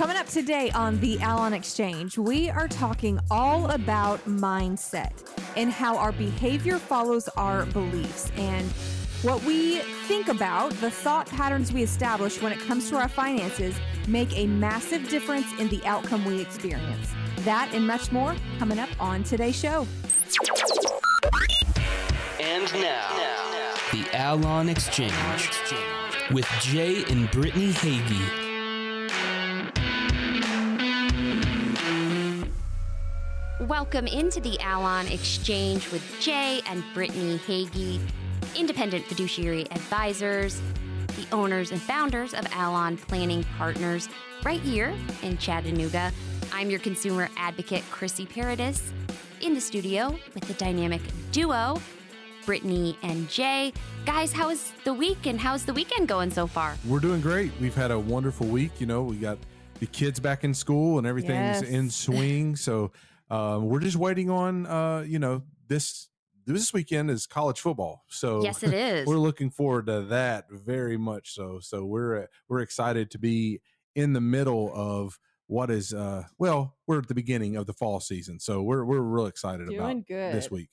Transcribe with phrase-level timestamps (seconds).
[0.00, 5.12] Coming up today on the Allon Exchange, we are talking all about mindset
[5.58, 8.66] and how our behavior follows our beliefs and
[9.20, 13.74] what we think about, the thought patterns we establish when it comes to our finances
[14.08, 17.12] make a massive difference in the outcome we experience.
[17.40, 19.86] That and much more coming up on today's show.
[22.40, 25.50] And now, the Allon Exchange
[26.30, 28.49] with Jay and Brittany Hagy.
[33.70, 38.00] Welcome into the Allon Exchange with Jay and Brittany Hagy,
[38.56, 40.60] independent fiduciary advisors,
[41.16, 44.08] the owners and founders of Allon Planning Partners,
[44.44, 46.10] right here in Chattanooga.
[46.52, 48.92] I'm your consumer advocate, Chrissy Paradis,
[49.40, 51.80] in the studio with the dynamic duo,
[52.44, 53.72] Brittany and Jay.
[54.04, 56.76] Guys, how is the week and how's the weekend going so far?
[56.88, 57.52] We're doing great.
[57.60, 58.80] We've had a wonderful week.
[58.80, 59.38] You know, we got
[59.78, 61.62] the kids back in school and everything's Yes.
[61.62, 62.56] in swing.
[62.56, 62.90] So
[63.30, 66.08] um, we're just waiting on, uh, you know, this
[66.46, 68.02] this weekend is college football.
[68.08, 69.06] So Yes, it is.
[69.06, 71.32] we're looking forward to that very much.
[71.34, 73.60] So so we're uh, we're excited to be
[73.94, 78.00] in the middle of what is uh well we're at the beginning of the fall
[78.00, 78.40] season.
[78.40, 80.34] So we're we're real excited about good.
[80.34, 80.68] this week.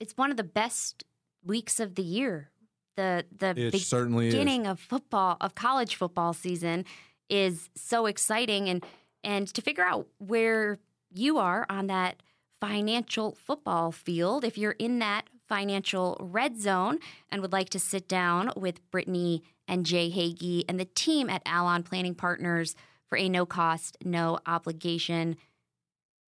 [0.00, 1.04] it's one of the best
[1.44, 2.50] weeks of the year.
[2.96, 4.34] The the It be- certainly is.
[4.34, 6.84] beginning of football of college football season
[7.28, 8.84] is so exciting and
[9.24, 10.78] and to figure out where
[11.10, 12.22] you are on that
[12.60, 16.98] financial football field if you're in that financial red zone
[17.30, 21.42] and would like to sit down with Brittany and Jay Hagy and the team at
[21.46, 25.36] Allon Planning Partners for a no cost, no obligation,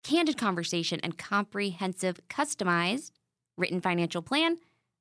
[0.02, 3.12] candid conversation and comprehensive, customized
[3.56, 4.58] written financial plan,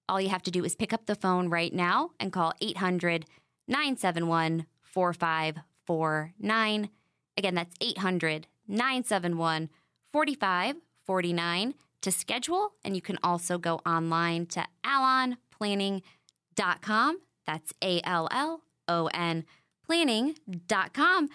[0.09, 3.25] all you have to do is pick up the phone right now and call 800
[3.67, 6.89] 971 4549.
[7.37, 9.69] Again, that's 800 971
[10.13, 12.71] 4549 to schedule.
[12.83, 17.17] And you can also go online to allonplanning.com.
[17.45, 19.45] That's A L L O N
[19.85, 21.29] planning.com.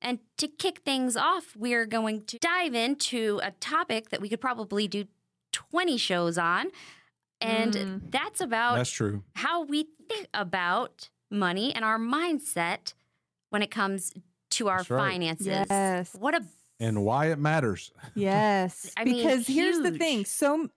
[0.00, 4.40] And to kick things off, we're going to dive into a topic that we could
[4.40, 5.04] probably do
[5.52, 6.66] 20 shows on.
[7.40, 8.10] And Mm.
[8.10, 9.22] that's about That's true.
[9.36, 12.94] how we think about money and our mindset
[13.50, 14.12] when it comes
[14.50, 14.86] to our right.
[14.88, 15.46] finances.
[15.46, 16.14] Yes.
[16.18, 16.42] What a
[16.80, 17.92] And why it matters.
[18.14, 18.92] Yes.
[18.96, 20.24] I mean, because here's the thing.
[20.24, 20.68] So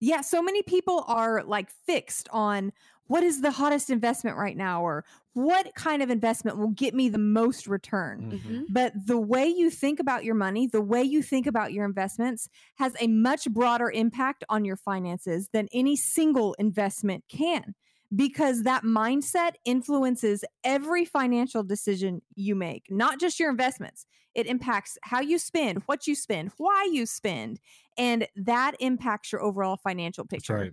[0.00, 2.72] yeah, so many people are like fixed on
[3.06, 5.04] what is the hottest investment right now or
[5.34, 8.32] what kind of investment will get me the most return.
[8.32, 8.64] Mhm.
[8.68, 12.48] But the way you think about your money, the way you think about your investments
[12.76, 17.74] has a much broader impact on your finances than any single investment can
[18.14, 24.06] because that mindset influences every financial decision you make, not just your investments.
[24.34, 27.58] It impacts how you spend, what you spend, why you spend,
[27.96, 30.58] and that impacts your overall financial That's picture.
[30.58, 30.72] right.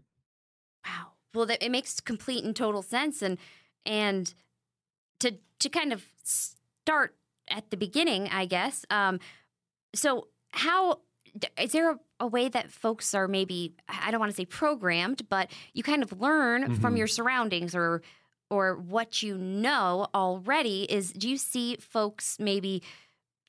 [0.86, 1.12] Wow.
[1.34, 3.38] Well, that it makes complete and total sense, and
[3.86, 4.34] and
[5.20, 7.16] to to kind of start
[7.48, 8.86] at the beginning, I guess.
[8.90, 9.20] Um,
[9.96, 11.00] so how
[11.60, 15.28] is there a, a way that folks are maybe I don't want to say programmed,
[15.30, 16.98] but you kind of learn from Mhm.
[17.00, 18.02] your surroundings or
[18.50, 20.84] or what you know already?
[20.92, 22.82] Is do you see folks maybe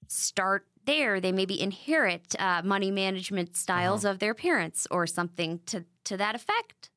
[0.09, 1.21] start there?
[1.21, 6.34] They maybe inherit uh, money management styles of their parents or something to to that
[6.34, 6.91] effect.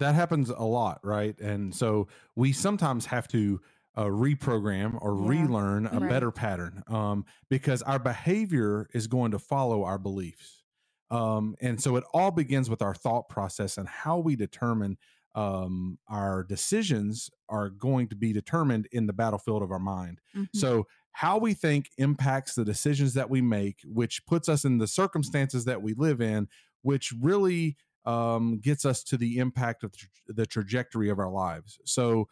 [0.00, 1.38] that happens a lot, right?
[1.40, 3.60] And so we sometimes have to
[3.96, 5.28] uh, reprogram or Yeah.
[5.28, 6.08] relearn a Right.
[6.08, 10.64] better pattern um, because our behavior is going to follow our beliefs.
[11.10, 14.96] Um, and so it all begins with our thought process and how we determine
[15.36, 20.20] um, our decisions are going to be determined in the battlefield of our mind.
[20.34, 20.48] Mhm.
[20.54, 24.86] So, how we think impacts the decisions that we make, which puts us in the
[24.88, 26.48] circumstances that we live in,
[26.82, 31.78] which really um, gets us to the impact of tra- the trajectory of our lives.
[31.84, 32.28] So,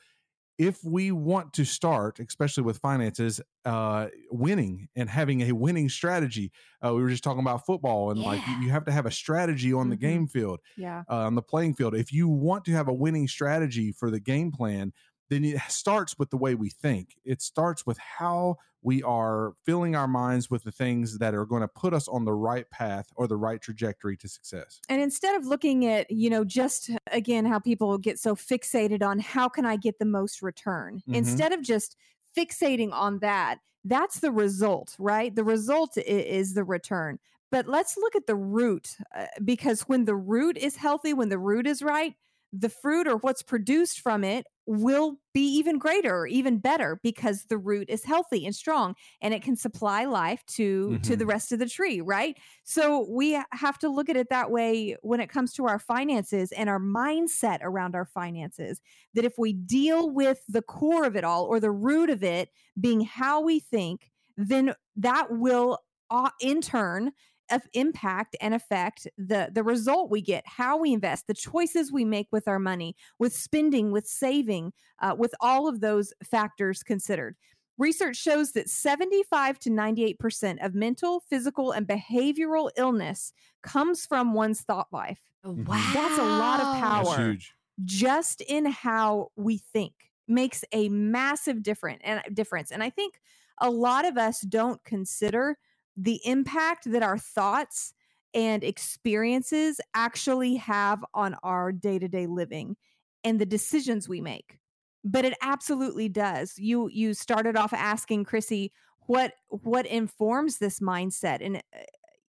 [0.58, 6.52] if we want to start, especially with finances, uh, winning and having a winning strategy,
[6.84, 9.72] uh, we were just talking about football, and like you, have to have a strategy
[9.72, 10.00] on the Mhm.
[10.00, 11.04] game field Yeah.
[11.10, 11.94] uh, on the playing field.
[11.94, 14.92] If you want to have a winning strategy for the game plan,
[15.30, 17.16] then it starts with the way we think.
[17.24, 21.62] It starts with how we are filling our minds with the things that are going
[21.62, 24.80] to put us on the right path or the right trajectory to success.
[24.88, 29.18] And instead of looking at, you know, just again how people get so fixated on
[29.20, 31.16] how can I get the most return, Mhm.
[31.16, 31.96] instead of just
[32.36, 35.34] fixating on that, that's the result, right?
[35.34, 37.18] The result is the return.
[37.50, 41.38] But let's look at the root uh, because when the root is healthy, when the
[41.38, 42.14] root is right,
[42.52, 47.46] the fruit or what's produced from it will be even greater or even better because
[47.46, 51.26] the root is healthy and strong and it can supply life to to the Mhm.
[51.26, 55.20] rest of the tree right so we have to look at it that way when
[55.20, 58.80] it comes to our finances and our mindset around our finances
[59.14, 62.50] that if we deal with the core of it all or the root of it
[62.80, 65.78] being how we think then that will
[66.10, 67.10] uh, in turn
[67.50, 72.04] of impact and affect the the result we get how we invest the choices we
[72.04, 77.36] make with our money with spending with saving uh, with all of those factors considered
[77.78, 84.34] research shows that 75 to 98 percent of mental physical and behavioral illness comes from
[84.34, 85.20] one's thought life.
[85.44, 85.90] Wow.
[85.92, 87.16] That's a lot of power.
[87.16, 87.52] huge.
[87.84, 89.94] just in how we think
[90.28, 93.14] makes a massive different and difference and i think
[93.60, 95.56] a lot of us don't consider
[95.96, 97.92] the impact that our thoughts
[98.34, 102.76] and experiences actually have on our day-to-day living
[103.24, 104.58] and the decisions we make.
[105.04, 106.54] But it absolutely does.
[106.58, 108.72] You you started off asking chrissy
[109.06, 111.44] what what informs this mindset?
[111.44, 111.60] And uh,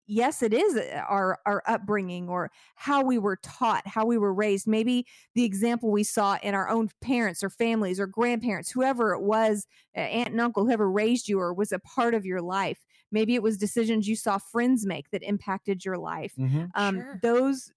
[0.08, 4.34] yes it is uh, our our upbringing or how we were taught how we were
[4.34, 5.06] raised maybe
[5.36, 9.66] the example we saw in our own parents or families or grandparents whoever it was
[9.96, 13.44] aunt and uncle whoever raised you or was a part of your life maybe it
[13.44, 16.74] was decisions you saw friends make that impacted your life Mhm.
[16.76, 17.22] um, Sure.
[17.22, 17.72] those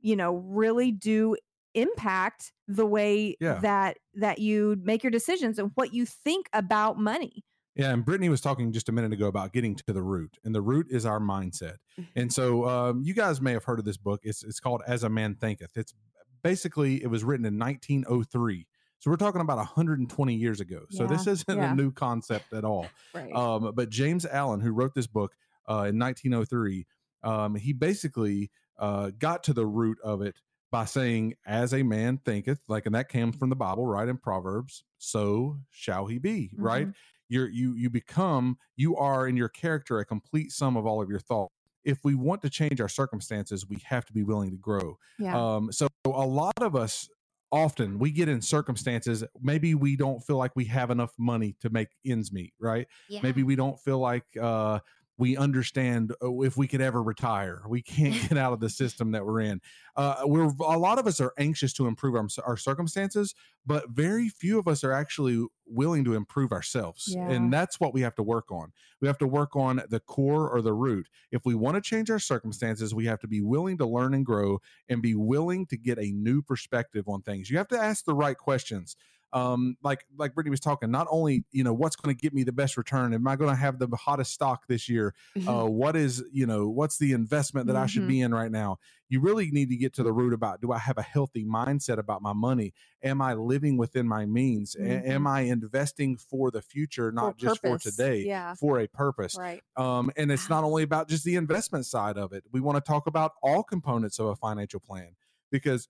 [0.00, 1.36] you know really do
[1.74, 3.62] impact the way Yeah.
[3.62, 8.28] that that you make your decisions and what you think about money Yeah, and Brittany
[8.28, 11.06] was talking just a minute ago about getting to the root, and the root is
[11.06, 11.76] our mindset.
[12.14, 14.20] And so, um, you guys may have heard of this book.
[14.24, 15.94] It's it's called "As a Man Thinketh." It's
[16.42, 18.66] basically it was written in 1903,
[19.02, 20.82] so we're talking about 120 years ago.
[20.90, 21.72] So this isn't yeah.
[21.72, 22.86] a new concept at all.
[23.14, 25.34] right Um, but James Allen, who wrote this book
[25.68, 26.86] uh, in 1903,
[27.24, 30.36] um, he basically uh, got to the root of it
[30.70, 34.08] by saying, "As a man thinketh," like, and that came from the Bible, right?
[34.08, 36.86] In Proverbs, so shall he be, right?
[37.32, 41.08] You're you you become you are in your character a complete sum of all of
[41.08, 41.54] your thoughts.
[41.82, 44.98] If we want to change our circumstances, we have to be willing to grow.
[45.18, 47.08] yeah Um, so a lot of us
[47.50, 51.70] often we get in circumstances maybe we don't feel like we have enough money to
[51.70, 52.86] make ends meet, right?
[53.08, 53.20] Yeah.
[53.22, 54.80] maybe we don't feel like uh,
[55.22, 57.62] we understand uh, if we could ever retire.
[57.68, 59.60] We can't get out of the system that we're in.
[59.94, 63.32] Uh, we're a lot of us are anxious to improve our, our circumstances,
[63.64, 67.30] but very few of us are actually willing to improve ourselves, Yeah.
[67.30, 68.72] and that's what we have to work on.
[69.00, 71.08] We have to work on the core or the root.
[71.30, 74.26] If we want to change our circumstances, we have to be willing to learn and
[74.26, 74.58] grow,
[74.88, 77.48] and be willing to get a new perspective on things.
[77.48, 78.96] You have to ask the right questions
[79.32, 82.42] um, like like Brittany was talking, not only you know what's going to get me
[82.44, 85.14] the best return, am I going to have the hottest stock this year?
[85.36, 85.48] Mm-hmm.
[85.48, 88.08] Uh, what is you know what's the investment that I should Mhm.
[88.08, 88.78] be in right now?
[89.08, 91.98] You really need to get to the root about: Do I have a healthy mindset
[91.98, 92.72] about my money?
[93.02, 94.74] Am I living within my means?
[94.74, 95.08] A- Mhm.
[95.08, 98.22] am I investing for the future, not just purpose, for today?
[98.26, 98.54] yeah.
[98.54, 99.36] For a purpose.
[99.38, 102.44] right Um, and it's not only about just the investment side of it.
[102.52, 105.16] We want to talk about all components of a financial plan
[105.50, 105.88] because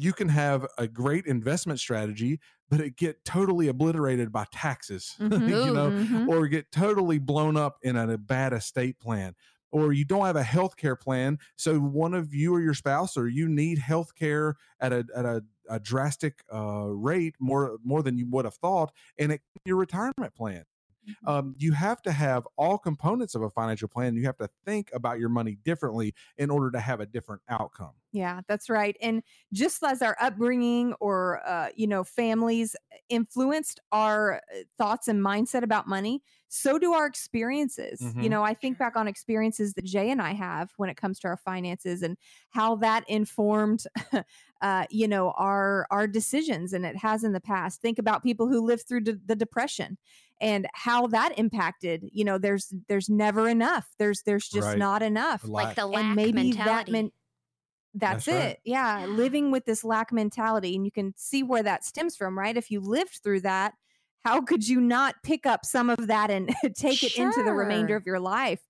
[0.00, 5.64] you can have a great investment strategy, but it get totally obliterated by taxes, Mhm.
[5.64, 6.28] you know, Mhm.
[6.28, 9.34] or get totally blown up in a, bad estate plan.
[9.72, 13.16] Or you don't have a health care plan, so one of you or your spouse,
[13.16, 18.02] or you need health care at a at a, a drastic uh, rate, more more
[18.02, 20.64] than you would have thought, and it your retirement plan
[21.24, 24.14] um, you have to have all components of a financial plan.
[24.14, 27.92] You have to think about your money differently in order to have a different outcome.
[28.12, 28.96] Yeah, that's right.
[29.00, 29.22] And
[29.52, 32.74] just as our upbringing or uh, you know families
[33.08, 34.40] influenced our uh,
[34.76, 38.12] thoughts and mindset about money, so do our experiences.
[38.18, 38.30] You Mhm.
[38.30, 41.28] know, I think back on experiences that Jay and I have when it comes to
[41.28, 42.16] our finances and
[42.50, 43.84] how that informed,
[44.62, 47.80] uh, you know, our our decisions, and it has in the past.
[47.80, 49.96] Think about people who lived through de- the depression
[50.40, 52.04] and how that impacted.
[52.12, 53.88] You know, there's there's never enough.
[53.98, 54.78] There's there's just Right.
[54.78, 56.64] not enough like the lack and maybe mentality.
[56.64, 57.12] that meant
[57.94, 58.58] that's, That's it right.
[58.64, 62.56] yeah living with this lack mentality and you can see where that stems from right
[62.56, 63.74] if you lived through that
[64.22, 67.96] how could you not pick up some of that and take it into the remainder
[67.96, 68.60] of your life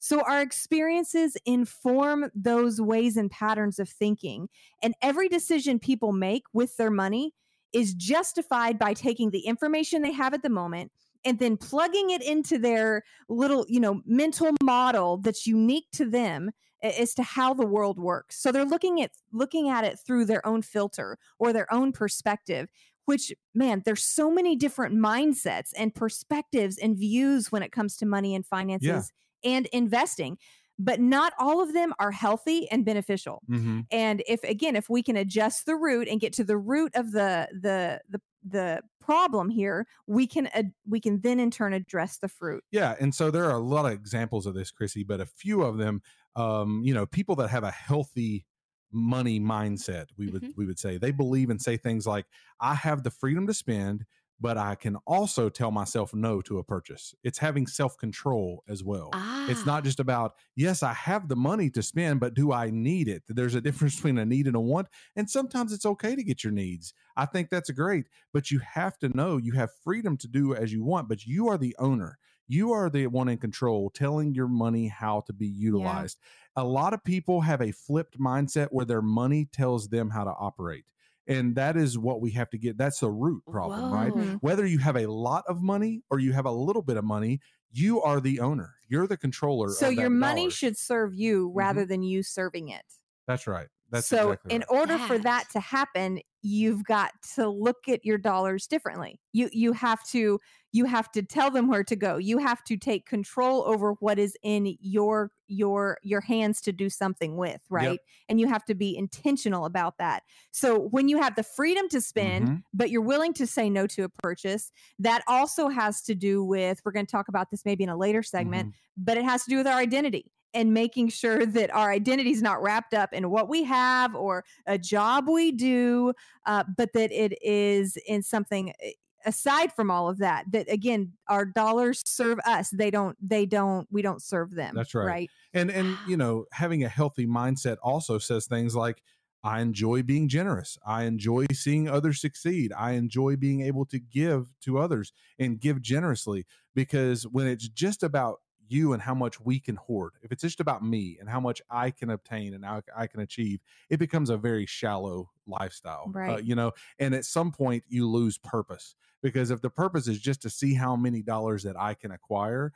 [0.00, 4.48] so our experiences inform those ways and patterns of thinking
[4.82, 7.32] and every decision people make with their money
[7.72, 10.90] is justified by taking the information they have at the moment
[11.24, 16.50] and then plugging it into their little you know mental model that's unique to them
[16.82, 18.40] as to how the world works.
[18.40, 22.68] So they're looking at looking at it through their own filter or their own perspective
[23.06, 28.06] which man there's so many different mindsets and perspectives and views when it comes to
[28.06, 29.10] money and finances
[29.44, 30.38] and investing
[30.78, 33.80] but not all of them are healthy and beneficial Mm-hmm.
[33.90, 37.12] and if again if we can adjust the root and get to the root of
[37.12, 40.48] the the the the problem here, we can
[40.86, 42.64] we can then in turn address the fruit.
[42.70, 45.62] Yeah, and so there are a lot of examples of this, Chrissy, but a few
[45.62, 46.02] of them,
[46.36, 48.46] um, you know, people that have a healthy
[48.92, 50.54] money mindset, we would Mhm.
[50.56, 52.26] we would say they believe and say things like,
[52.60, 54.04] "I have the freedom to spend."
[54.40, 57.14] But I can also tell myself no to a purchase.
[57.22, 59.10] It's having self control as well.
[59.12, 62.70] Ah, It's not just about, yes, I have the money to spend, but do I
[62.70, 63.24] need it?
[63.28, 64.88] There's a difference between a need and a want.
[65.14, 66.94] And sometimes it's okay to get your needs.
[67.16, 70.72] I think that's great, but you have to know you have freedom to do as
[70.72, 72.18] you want, but you are the owner.
[72.46, 76.18] You are the one in control, telling your money how to be utilized.
[76.56, 80.30] A lot of people have a flipped mindset where their money tells them how to
[80.32, 80.84] operate.
[81.30, 82.76] And that is what we have to get.
[82.76, 84.12] That's the root problem, right?
[84.12, 84.20] Whoa.
[84.22, 84.38] Mhm.
[84.40, 87.40] whether you have a lot of money or you have a little bit of money,
[87.70, 88.74] you are the owner.
[88.88, 89.68] You're the controller.
[89.70, 90.50] So of your money dollar.
[90.50, 92.84] should serve you rather than you serving it.
[93.28, 93.68] That's right.
[93.90, 94.76] That's so exactly in right.
[94.80, 99.20] order for That- that to happen, you've got to look at your dollars differently.
[99.32, 100.40] You you have to
[100.72, 102.16] you have to tell them where to go.
[102.16, 106.88] You have to take control over what is in your your your hands to do
[106.88, 107.98] something with, right?
[108.28, 110.22] And you have to be intentional about that.
[110.52, 112.62] So when you have the freedom to spend, Mhm.
[112.72, 116.80] but you're willing to say no to a purchase, that also has to do with
[116.84, 118.74] we're going to talk about this maybe in a later segment, Mhm.
[118.96, 122.42] but it has to do with our identity and making sure that our identity is
[122.42, 126.12] not wrapped up in what we have or a job we do,
[126.46, 128.90] uh, but that it is in something uh,
[129.24, 130.44] aside from all of that.
[130.52, 132.70] That again, our dollars serve us.
[132.70, 133.16] They don't.
[133.26, 133.86] They don't.
[133.90, 134.74] We don't serve them.
[134.74, 135.06] That's right.
[135.06, 135.30] Right.
[135.54, 139.02] And and you know, having a healthy mindset also says things like
[139.42, 140.78] I enjoy being generous.
[140.84, 142.72] I enjoy seeing others succeed.
[142.76, 148.02] I enjoy being able to give to others and give generously because when it's just
[148.02, 148.40] about
[148.70, 151.60] you and how much we can hoard, if it's just about me and how much
[151.70, 156.14] I can obtain and how I can achieve, it becomes a very shallow lifestyle.
[156.28, 160.20] uh, you know, and at some point you lose purpose because if the purpose is
[160.20, 162.72] just to see how many dollars that I can acquire,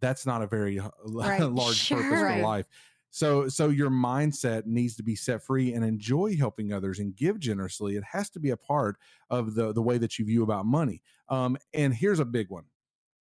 [0.00, 0.90] that's not a very uh,
[1.22, 1.48] Right.
[1.50, 2.26] large purpose Sure.
[2.26, 2.66] for life.
[3.10, 7.38] So so your mindset needs to be set free and enjoy helping others and give
[7.38, 7.96] generously.
[7.96, 8.96] It has to be a part
[9.28, 11.02] of the the way that you view about money.
[11.28, 12.66] Um, and here's a big one.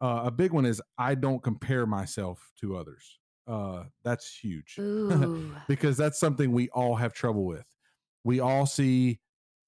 [0.01, 3.19] Uh, a big one is I don't compare myself to others.
[3.47, 4.75] Uh, that's huge
[5.67, 7.65] because that's something we all have trouble with.
[8.23, 9.19] We all see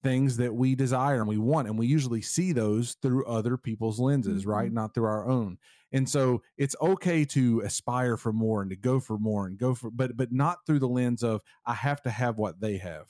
[0.02, 3.98] things that we desire and we want, and we usually see those through other people's
[3.98, 4.70] lenses, right?
[4.70, 4.74] Mhm.
[4.74, 5.58] Not through our own.
[5.92, 9.74] And so it's okay to aspire for more and to go for more and go
[9.74, 13.06] for, but but not through the lens of I have to have what they have.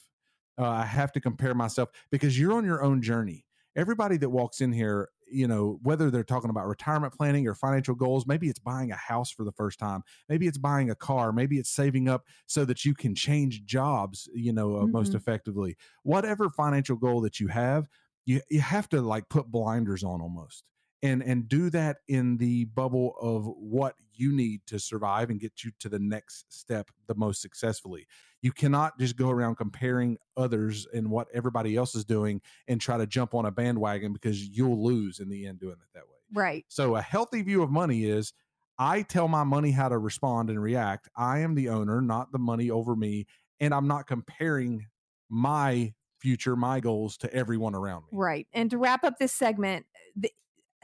[0.59, 3.45] Uh, I have to compare myself because you're on your own journey.
[3.75, 7.95] Everybody that walks in here, you know, whether they're talking about retirement planning or financial
[7.95, 11.33] goals, maybe it's buying a house for the first time, maybe it's buying a car,
[11.33, 15.17] maybe it's saving up so that you can change jobs, you know, uh, most Mhm.
[15.17, 15.76] effectively.
[16.03, 17.88] Whatever financial goal that you have,
[18.26, 20.64] you you have to like put blinders on almost
[21.05, 25.63] and and do that in the bubble of what you need to survive and get
[25.63, 28.07] you to the next step the most successfully.
[28.41, 32.97] You cannot just go around comparing others and what everybody else is doing and try
[32.97, 36.19] to jump on a bandwagon because you'll lose in the end doing it that way.
[36.33, 36.65] Right.
[36.69, 38.33] So a healthy view of money is
[38.79, 41.09] I tell my money how to respond and react.
[41.17, 43.27] I am the owner, not the money over me,
[43.61, 44.87] and I'm not comparing
[45.29, 48.09] my future, my goals to everyone around me.
[48.13, 48.47] Right.
[48.53, 50.33] And to wrap up this segment, eh, the,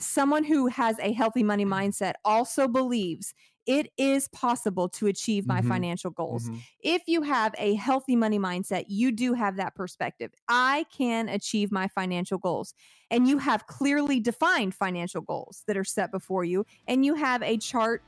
[0.00, 1.73] someone who has a healthy money Mm-hmm.
[1.75, 3.35] mindset also believes
[3.66, 5.69] it is possible to achieve my Mhm.
[5.69, 6.49] financial goals.
[6.49, 6.62] Mhm.
[6.83, 10.33] If you have a healthy money mindset, you do have that perspective.
[10.49, 12.75] I can achieve my financial goals.
[13.11, 17.42] And you have clearly defined financial goals that are set before you, and you have
[17.42, 18.02] a chart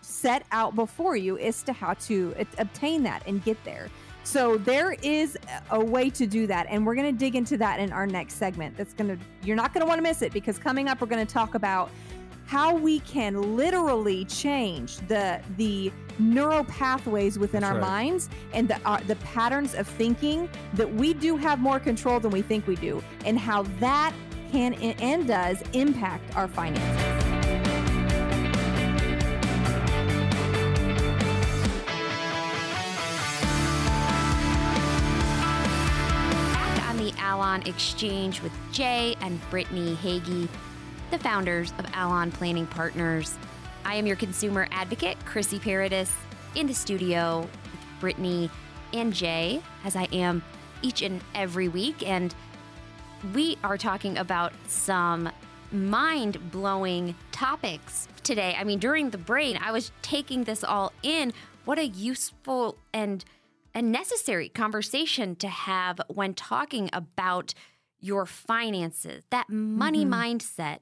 [0.00, 3.90] set out before you as to how to a- obtain that and get there.
[4.24, 5.38] So there is
[5.70, 8.34] a way to do that and we're going to dig into that in our next
[8.34, 8.76] segment.
[8.76, 11.06] That's going to you're not going to want to miss it because coming up we're
[11.06, 11.90] going to talk about
[12.46, 17.88] how we can literally change the the neural pathways within That's our right.
[17.88, 22.30] minds and the uh, the patterns of thinking that we do have more control than
[22.30, 24.14] we think we do and how that
[24.50, 27.13] can and does impact our finances.
[37.66, 40.48] Exchange with Jay and Brittany Hagy,
[41.10, 43.36] the founders of Allon Planning Partners.
[43.84, 46.12] I am your consumer advocate, Chrissy Paradis,
[46.54, 48.50] in the studio with Brittany
[48.92, 50.42] and Jay, as I am
[50.82, 52.06] each and every week.
[52.06, 52.34] And
[53.34, 55.30] we are talking about some
[55.72, 58.56] mind blowing topics today.
[58.58, 61.32] I mean, during the brain, I was taking this all in.
[61.64, 63.24] What a useful and
[63.74, 67.54] and necessary conversation to have when talking about
[67.98, 70.10] your finances, that money Mhm.
[70.40, 70.78] mindset.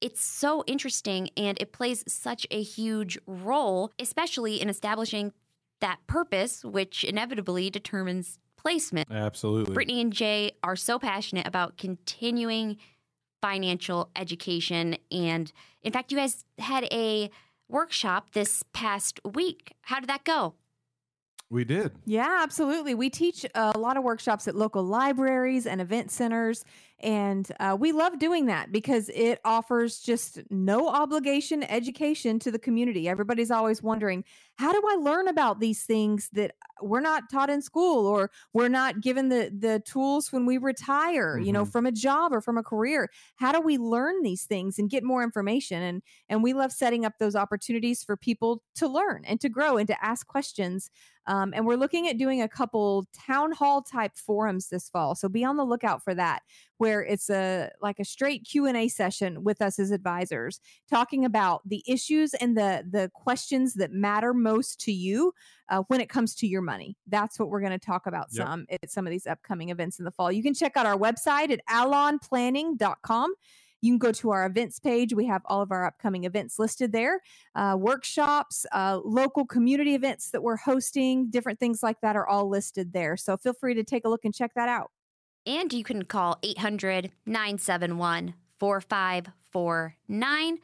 [0.00, 5.32] It's so interesting and it plays such a huge role, especially in establishing
[5.80, 9.10] that purpose, which inevitably determines placement.
[9.10, 9.72] Absolutely.
[9.74, 12.76] Brittany and Jay are so passionate about continuing
[13.40, 14.96] financial education.
[15.10, 15.50] And
[15.82, 17.30] in fact, you guys had a
[17.68, 19.72] workshop this past week.
[19.82, 20.54] How did that go?
[21.50, 21.90] We did.
[22.06, 22.94] Yeah, absolutely.
[22.94, 26.64] We teach a lot of workshops at local libraries and event centers.
[27.00, 32.58] And uh, we love doing that because it offers just no obligation education to the
[32.58, 33.08] community.
[33.08, 34.22] Everybody's always wondering,
[34.56, 38.68] how do I learn about these things that we're not taught in school or we're
[38.68, 41.72] not given the, the tools when we retire, you know, Mhm.
[41.72, 43.08] from a job or from a career?
[43.36, 45.82] How do we learn these things and get more information?
[45.82, 49.78] And, and we love setting up those opportunities for people to learn and to grow
[49.78, 50.90] and to ask questions
[51.26, 55.28] um, and we're looking at doing a couple town hall type forums this fall so
[55.28, 56.42] be on the lookout for that
[56.78, 61.82] where it's a like a straight q&a session with us as advisors talking about the
[61.86, 65.32] issues and the the questions that matter most to you
[65.68, 68.46] uh, when it comes to your money that's what we're going to talk about Yep.
[68.46, 70.96] some at some of these upcoming events in the fall you can check out our
[70.96, 73.32] website at allonplanning.com
[73.82, 75.14] you can go to our events page.
[75.14, 77.20] We have all of our upcoming events listed there
[77.54, 82.48] uh, workshops, uh, local community events that we're hosting, different things like that are all
[82.48, 83.16] listed there.
[83.16, 84.90] So feel free to take a look and check that out.
[85.46, 90.58] And you can call 800 971 4549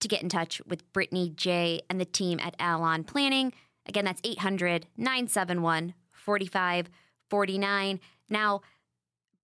[0.00, 3.52] to get in touch with Brittany Jay and the team at Allon Planning.
[3.86, 8.00] Again, that's 800 971 4549.
[8.28, 8.60] Now,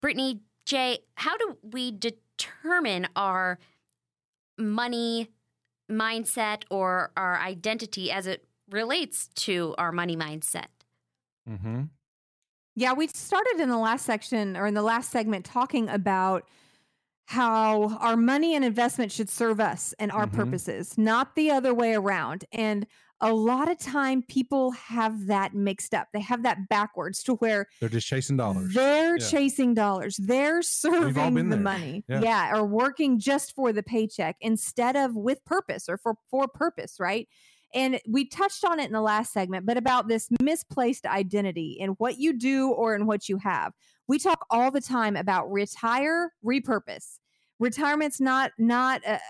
[0.00, 3.58] Brittany Jay, how do we determine our
[4.58, 5.28] money
[5.90, 10.66] mindset or our identity as it relates to our money mindset?
[11.48, 11.82] Mm-hmm.
[12.74, 16.48] Yeah, we started in the last section or in the last segment talking about
[17.26, 20.32] how our money and investment should serve us and our Mhm.
[20.34, 22.44] purposes, not the other way around.
[22.52, 22.86] And
[23.20, 26.08] a lot of time people have that mixed up.
[26.12, 28.74] They have that backwards to where They're just chasing dollars.
[28.74, 29.26] They're Yeah.
[29.28, 30.16] chasing dollars.
[30.16, 31.58] They're serving the there.
[31.60, 32.04] money.
[32.08, 32.20] Yeah.
[32.20, 32.56] Yeah.
[32.58, 37.28] Or working just for the paycheck instead of with purpose or for, for purpose, right?
[37.74, 41.90] And we touched on it in the last segment, but about this misplaced identity in
[41.92, 43.72] what you do or in what you have.
[44.08, 47.18] We talk all the time about retire, repurpose.
[47.58, 49.20] Retirement's not not a,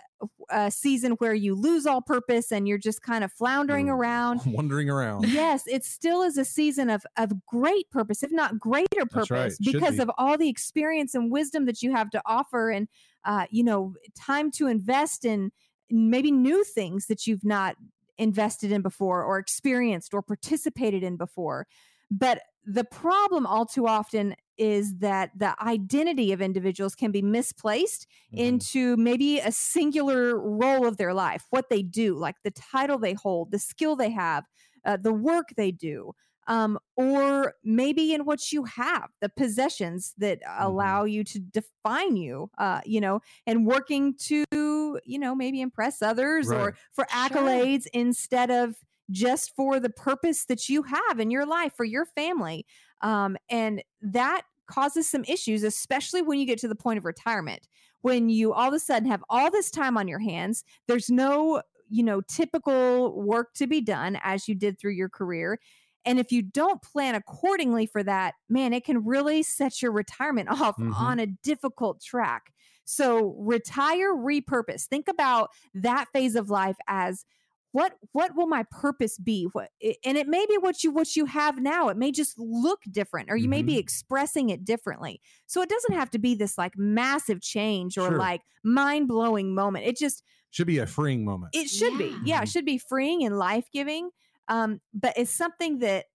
[0.48, 4.40] a season where you lose all purpose and you're just kind of floundering You're around
[4.46, 5.28] Wandering around.
[5.28, 9.42] yes, it still is a season of of great purpose, if not greater That's right.
[9.42, 10.02] purpose, because be.
[10.02, 12.88] of all the experience and wisdom that you have to offer, and
[13.24, 15.52] uh, you know, time to invest in
[15.90, 17.76] maybe new things that you've not
[18.18, 21.66] invested in before, or experienced, or participated in before.
[22.10, 28.06] But the problem all too often is that the identity of individuals can be misplaced
[28.30, 28.38] Mhm.
[28.38, 33.14] into maybe a singular role of their life, what they do, like the title they
[33.14, 34.44] hold, the skill they have,
[34.84, 36.12] uh, the work they do,
[36.46, 40.92] um, or maybe in what you have, the possessions that Mm-hmm.
[40.92, 46.02] allow you to define you, uh, you know, and working to, you know, maybe impress
[46.02, 46.74] others or Right.
[46.92, 47.66] for Sure.
[47.66, 48.76] accolades instead of
[49.10, 52.66] just for the purpose that you have in your life for your family.
[53.00, 57.68] Um, and that causes some issues, especially when you get to the point of retirement,
[58.02, 60.64] when you all of a sudden have all this time on your hands.
[60.86, 65.58] There's no, you know, typical work to be done as you did through your career.
[66.04, 70.48] And if you don't plan accordingly for that, man, it can really set your retirement
[70.50, 70.94] off Mhm.
[70.94, 72.52] on a difficult track.
[72.84, 74.86] So retire, repurpose.
[74.86, 77.24] Think about that phase of life as
[77.70, 79.70] what what will my purpose be what
[80.04, 83.30] and it may be what you what you have now it may just look different
[83.30, 83.78] or you may be Mhm.
[83.78, 88.18] expressing it differently so it doesn't have to be this like massive change or Sure.
[88.18, 91.54] like mind-blowing moment it just Should be a freeing moment.
[91.54, 92.18] it should be Yeah.
[92.26, 92.42] yeah Mhm.
[92.42, 94.10] it should be freeing and life-giving
[94.48, 96.06] um but it's something that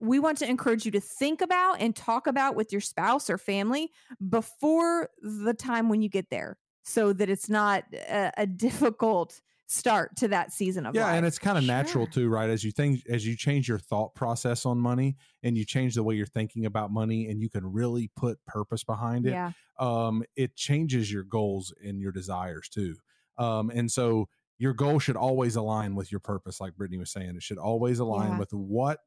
[0.00, 3.38] we want to encourage you to think about and talk about with your spouse or
[3.38, 3.90] family
[4.28, 10.14] before the time when you get there so that it's not a, a difficult start
[10.16, 11.00] to that season of life.
[11.00, 12.50] yeah, life and it's kind of natural too, right?
[12.50, 16.02] As you think, as you change your thought process on money, and you change the
[16.02, 19.30] way you're thinking about money, and you can really put purpose behind it.
[19.30, 22.96] yeah um, it changes your goals and your desires too.
[23.38, 24.28] Um, and so
[24.64, 27.36] your goal should always align with your purpose, like Brittany was saying.
[27.36, 28.38] It should always align Yeah.
[28.38, 29.00] with what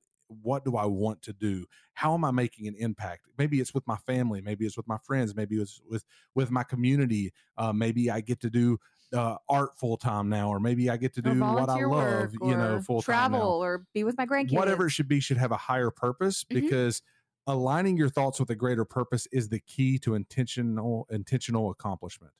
[0.43, 1.65] what do I want to do?
[1.93, 3.27] How am I making an impact?
[3.37, 6.03] Maybe it's with my family, maybe it's with my friends, maybe it's with
[6.35, 7.31] with my community.
[7.57, 8.77] Uh, maybe I get to do
[9.13, 12.55] uh, art full time now, or maybe I get to do what I love, you
[12.57, 15.37] know, full time travel now or be with my grandkids whatever it should be should
[15.37, 16.49] have a higher purpose Mhm.
[16.61, 17.01] because
[17.47, 22.33] aligning your thoughts with a greater purpose is the key to intentional intentional accomplishment.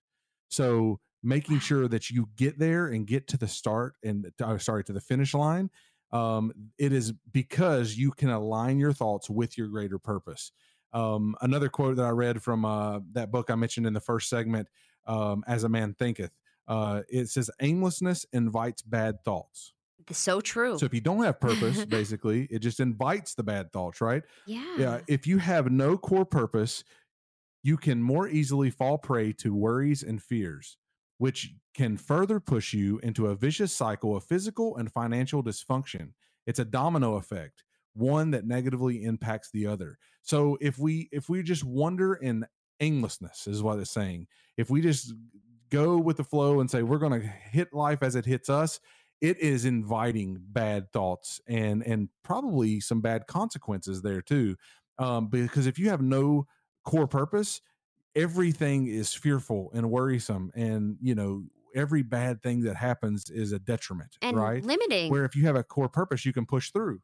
[0.50, 4.84] So making sure that you get there and get to the start and uh, sorry
[4.84, 5.70] to the finish line
[6.12, 10.52] um, it is because you can align your thoughts with your greater purpose.
[10.94, 14.30] Um, another quote that i read from uh, that book i mentioned in the first
[14.30, 14.70] segment
[15.06, 16.32] um, as a man thinketh
[16.68, 19.74] uh, it says aimlessness invites bad thoughts.
[20.12, 20.78] So true.
[20.78, 24.24] So if you don't have purpose basically it just invites the bad thoughts right?
[24.46, 25.00] Yeah yeah.
[25.08, 26.86] if you have no core purpose
[27.64, 30.78] you can more easily fall prey to worries and fears
[31.18, 36.12] which can further push you into a vicious cycle of physical and financial dysfunction.
[36.46, 39.98] It's a domino effect, one that negatively impacts the other.
[40.22, 42.46] So if we if we just wonder in
[42.80, 44.28] aimlessness is what it's saying.
[44.58, 45.14] If we just
[45.70, 48.80] go with the flow and say we're going to hit life as it hits us,
[49.20, 54.56] it is inviting bad thoughts and and probably some bad consequences there too.
[55.00, 56.48] Um, because if you have no
[56.86, 57.62] core purpose,
[58.18, 63.60] everything is fearful and worrisome and you know every bad thing that happens is a
[63.60, 64.66] detriment and right?
[64.66, 65.12] limiting.
[65.12, 67.02] Where if you have a core purpose you can push through.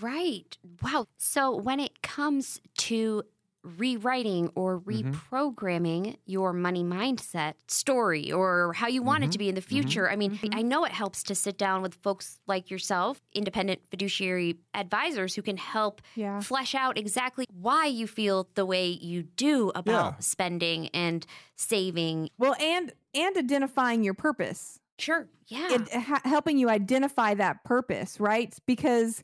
[0.00, 0.56] Right.
[0.82, 1.06] Wow.
[1.18, 3.22] So when it comes to
[3.64, 5.14] rewriting or Mhm.
[5.30, 9.40] reprogramming your money mindset story or how you want it to Mhm.
[9.40, 9.64] be in the Mhm.
[9.64, 10.10] future.
[10.10, 10.38] I mean.
[10.52, 15.42] I know it helps to sit down with folks like yourself, independent fiduciary advisors who
[15.42, 16.40] can help Yeah.
[16.40, 20.18] flesh out exactly why you feel the way you do about Yeah.
[20.20, 22.30] spending and saving.
[22.38, 24.80] Well, and and identifying your purpose.
[24.98, 25.28] Sure.
[25.46, 25.72] Yeah.
[25.74, 29.22] it, ha- helping you identify that purpose right because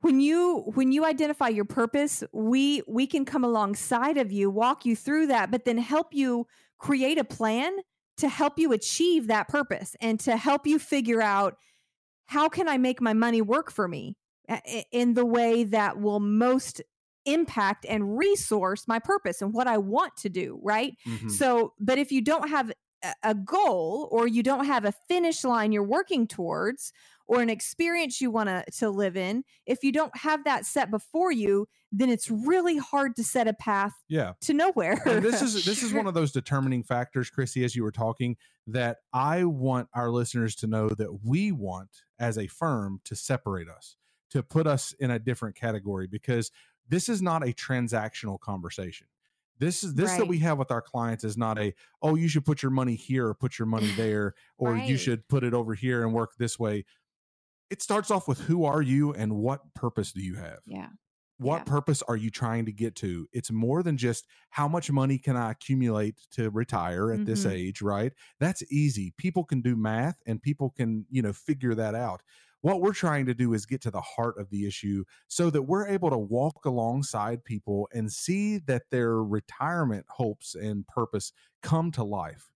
[0.00, 4.84] when you when you identify your purpose we we can come alongside of you walk
[4.86, 6.46] you through that but then help you
[6.78, 7.72] create a plan
[8.16, 11.56] to help you achieve that purpose and to help you figure out
[12.26, 14.16] how can i make my money work for me
[14.92, 16.80] in the way that will most
[17.26, 21.30] impact and resource my purpose and what i want to do right Mhm.
[21.30, 22.72] so, but if you don't have
[23.22, 26.92] a goal or you don't have a finish line you're working towards
[27.28, 30.90] or an experience you want to to live in, if you don't have that set
[30.90, 34.32] before you, then it's really hard to set a path yeah.
[34.40, 35.00] to nowhere.
[35.06, 38.36] and this is this is one of those determining factors chrissy as you were talking
[38.66, 43.68] that i want our listeners to know that we want as a firm to separate
[43.68, 43.96] us
[44.30, 46.50] to put us in a different category because
[46.88, 49.06] this is not a transactional conversation.
[49.58, 52.44] This is this that we have with our clients is not a oh you should
[52.44, 55.74] put your money here or put your money there or you should put it over
[55.74, 56.84] here and work this way
[57.70, 60.88] it starts off with who are you and what purpose do you have yeah.
[61.38, 61.64] what Yeah.
[61.64, 65.36] purpose are you trying to get to it's more than just how much money can
[65.36, 67.52] i accumulate to retire at this Mhm.
[67.52, 71.94] age right that's easy people can do math and people can you know figure that
[71.94, 72.22] out
[72.60, 75.62] what we're trying to do is get to the heart of the issue so that
[75.62, 81.92] we're able to walk alongside people and see that their retirement hopes and purpose come
[81.92, 82.50] to life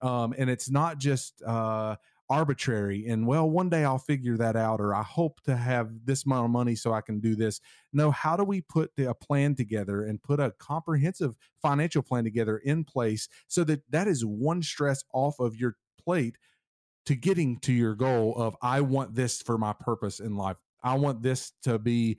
[0.00, 1.96] um, and it's not just uh,
[2.30, 6.26] arbitrary and well one day i'll figure that out or i hope to have this
[6.26, 7.60] amount of money so i can do this.
[7.92, 12.58] No how do we put a plan together and put a comprehensive financial plan together
[12.58, 16.36] in place so that that is one stress off of your plate
[17.06, 20.56] to getting to your goal of i want this for my purpose in life.
[20.82, 22.18] I want this to be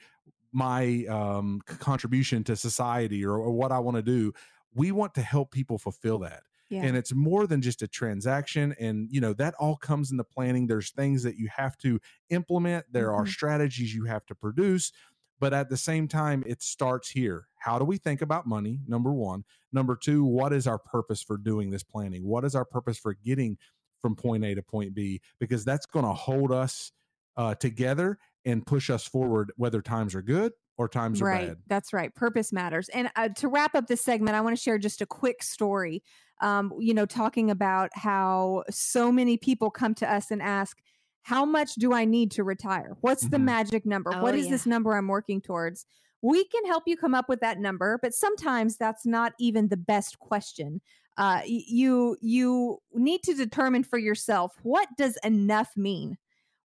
[0.51, 4.33] my um, contribution to society or, or what i want to do.
[4.73, 6.83] We want to help people fulfill that Yeah.
[6.83, 10.23] and it's more than just a transaction and you know that all comes in the
[10.23, 10.67] planning.
[10.67, 13.29] There's things that you have to implement there are Mhm.
[13.29, 14.91] strategies you have to produce
[15.39, 17.47] but at the same time it starts here.
[17.59, 19.45] How do we think about money number one?
[19.71, 22.25] Number two what is our purpose for doing this planning?
[22.25, 23.57] What is our purpose for getting
[24.01, 25.21] from point a to point b?
[25.39, 26.91] Because that's going to hold us
[27.37, 31.43] uh, together and push us forward whether times are good or times right.
[31.43, 32.15] are bad That's right.
[32.15, 32.87] Purpose matters.
[32.89, 36.01] And uh, to wrap up this segment, I want to share just a quick story.
[36.41, 40.77] Um, you know, talking about how so many people come to us and ask,
[41.21, 42.95] "How much do I need to retire?
[43.01, 43.43] What's the Mhm.
[43.43, 44.11] magic number?
[44.15, 44.51] Oh, what is yeah.
[44.51, 45.85] this number I'm working towards?"
[46.21, 49.77] We can help you come up with that number, but sometimes that's not even the
[49.77, 50.79] best question.
[51.17, 56.17] Uh, y- you you need to determine for yourself what does enough mean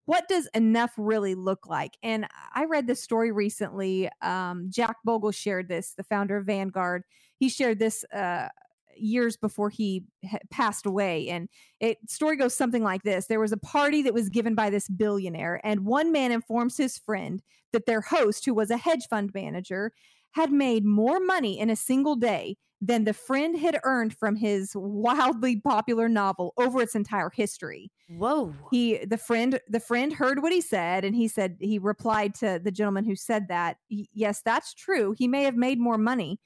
[0.05, 1.97] what does enough really look like?
[2.03, 4.09] And I read this story recently.
[4.21, 7.03] Um, Jack Bogle shared this, the founder of Vanguard.
[7.37, 8.49] He shared this uh,
[8.97, 11.29] years before he ha- passed away.
[11.29, 11.47] And
[11.79, 14.89] it story goes something like this: There was a party that was given by this
[14.89, 19.31] billionaire, and one man informs his friend that their host, who was a hedge fund
[19.33, 19.93] manager,
[20.33, 24.73] had made more money in a single day than the friend had earned from his
[24.75, 27.89] wildly popular novel over its entire history.
[28.09, 28.53] Whoa.
[28.71, 32.59] He the friend the friend heard what he said and he said he replied to
[32.61, 35.15] the gentleman who said that, "Yes, that's true.
[35.17, 36.39] He may have made more money,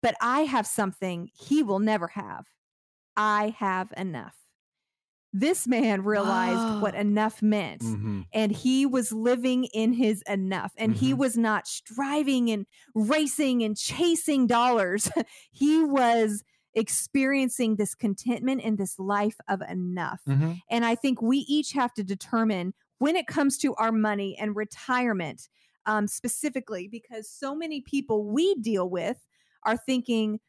[0.00, 2.46] but I have something he will never have.
[3.16, 4.47] I have enough."
[5.32, 8.26] This man realized what enough meant Mhm.
[8.32, 11.18] and he was living in his enough and he Mhm.
[11.18, 15.10] was not striving and racing and chasing dollars
[15.52, 16.42] he was
[16.74, 20.60] experiencing this contentment in this life of enough Mhm.
[20.70, 24.56] and i think we each have to determine when it comes to our money and
[24.56, 25.48] retirement
[25.86, 29.26] um, specifically because so many people we deal with
[29.64, 30.40] are thinking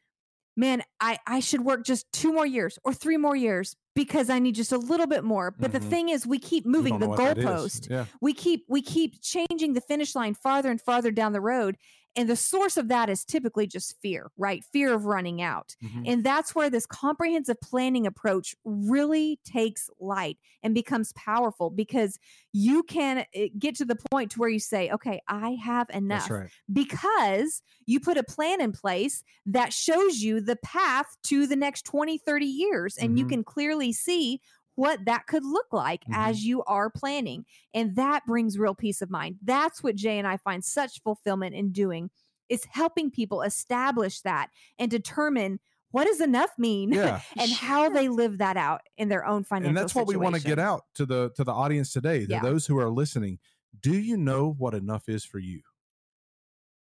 [0.56, 4.38] man i i should work just two more years or three more years because i
[4.38, 5.90] need just a little bit more but the Mhm.
[5.90, 8.04] thing is we keep moving the goalpost Yeah.
[8.20, 11.76] we keep we keep changing the finish line farther and farther down the road
[12.16, 16.02] and the source of that is typically just fear right fear of running out Mhm.
[16.06, 22.18] and that's where this comprehensive planning approach really takes light and becomes powerful because
[22.52, 26.30] you can uh, get to the point to where you say okay i have enough
[26.30, 26.50] right.
[26.72, 31.82] because you put a plan in place that shows you the path to the next
[31.84, 33.28] 20 30 years and you Mhm.
[33.28, 34.40] can clearly see
[34.80, 36.14] what that could look like Mhm.
[36.16, 40.26] as you are planning and that brings real peace of mind that's what jay and
[40.26, 42.08] i find such fulfillment in doing
[42.48, 47.20] is helping people establish that and determine what does enough mean Yeah.
[47.38, 50.36] and how they live that out in their own financial and that's what we want
[50.36, 52.40] to get out to the to the audience today to Yeah.
[52.42, 53.38] those who are listening
[53.80, 55.60] do you know what enough is for you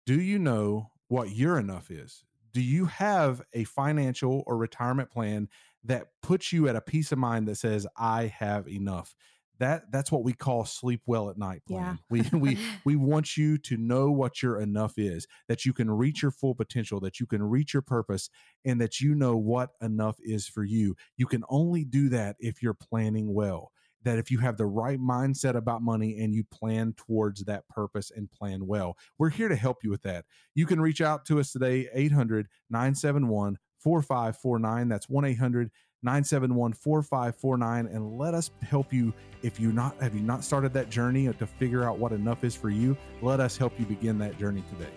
[0.07, 5.49] do you know what your enough is do you have a financial or retirement plan
[5.85, 9.15] that puts you at a peace of mind that says i have enough.
[9.61, 11.79] That that's what we call sleep well at night Yeah.
[11.79, 11.99] plan.
[12.11, 16.23] We we we want you to know what your enough is that you can reach
[16.23, 18.31] your full potential that you can reach your purpose
[18.65, 20.97] and that you know what enough is for you.
[21.17, 23.71] You can only do that if you're planning well
[24.03, 28.11] that if you have the right mindset about money and you plan towards that purpose
[28.15, 28.99] and plan well.
[29.19, 30.27] We're here to help you with that.
[30.55, 35.71] You can reach out to us today 800 971 4549 that's 1 800
[36.03, 40.89] 971 4549 and let us help you if you not have you not started that
[40.89, 44.39] journey to figure out what enough is for you let us help you begin that
[44.39, 44.91] journey today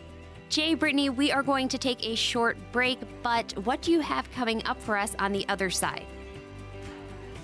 [0.49, 4.31] Jay, Brittany, we are going to take a short break, but what do you have
[4.31, 6.05] coming up for us on the other side?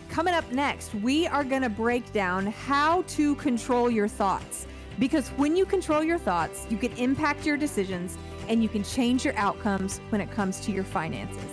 [0.10, 4.68] Coming up next, we are going to break down how to control your thoughts.
[5.00, 9.26] Because when you control your thoughts, you can impact your decisions and you can change
[9.26, 11.44] your outcomes when it comes to your finances.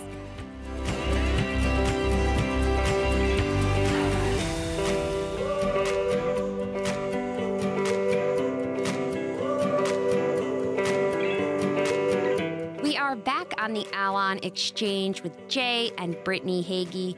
[12.82, 17.16] We are back on the Allon Exchange with Jay and Brittany Hagy,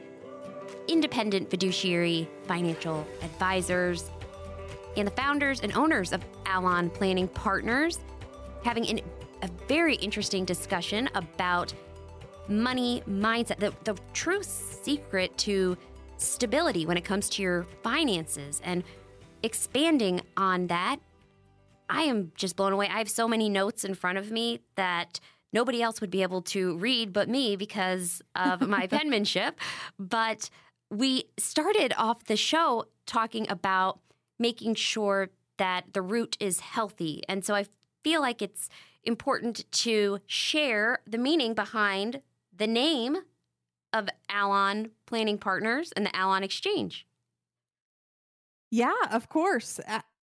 [0.87, 4.09] independent fiduciary financial advisors,
[4.95, 7.99] and the founders and owners of Allon Planning Partners,
[8.63, 9.01] having an,
[9.43, 11.73] a very interesting discussion about
[12.47, 15.77] money mindset, the, the true secret to
[16.17, 18.83] stability when it comes to your finances, and
[19.43, 20.97] expanding on that
[21.89, 22.87] I am just blown away.
[22.87, 25.19] I have so many notes in front of me that
[25.51, 29.59] nobody else would be able to read but me because of my penmanship.
[29.99, 30.49] But
[30.89, 33.99] we started off the show talking about
[34.39, 37.21] making sure that the root is healthy.
[37.29, 37.65] And so I
[38.03, 38.69] feel like it's
[39.03, 42.21] important to share the meaning behind
[42.55, 43.17] the name
[43.91, 47.05] of Allon Planning Partners and the Allon Exchange.
[48.71, 49.79] Yeah, of course.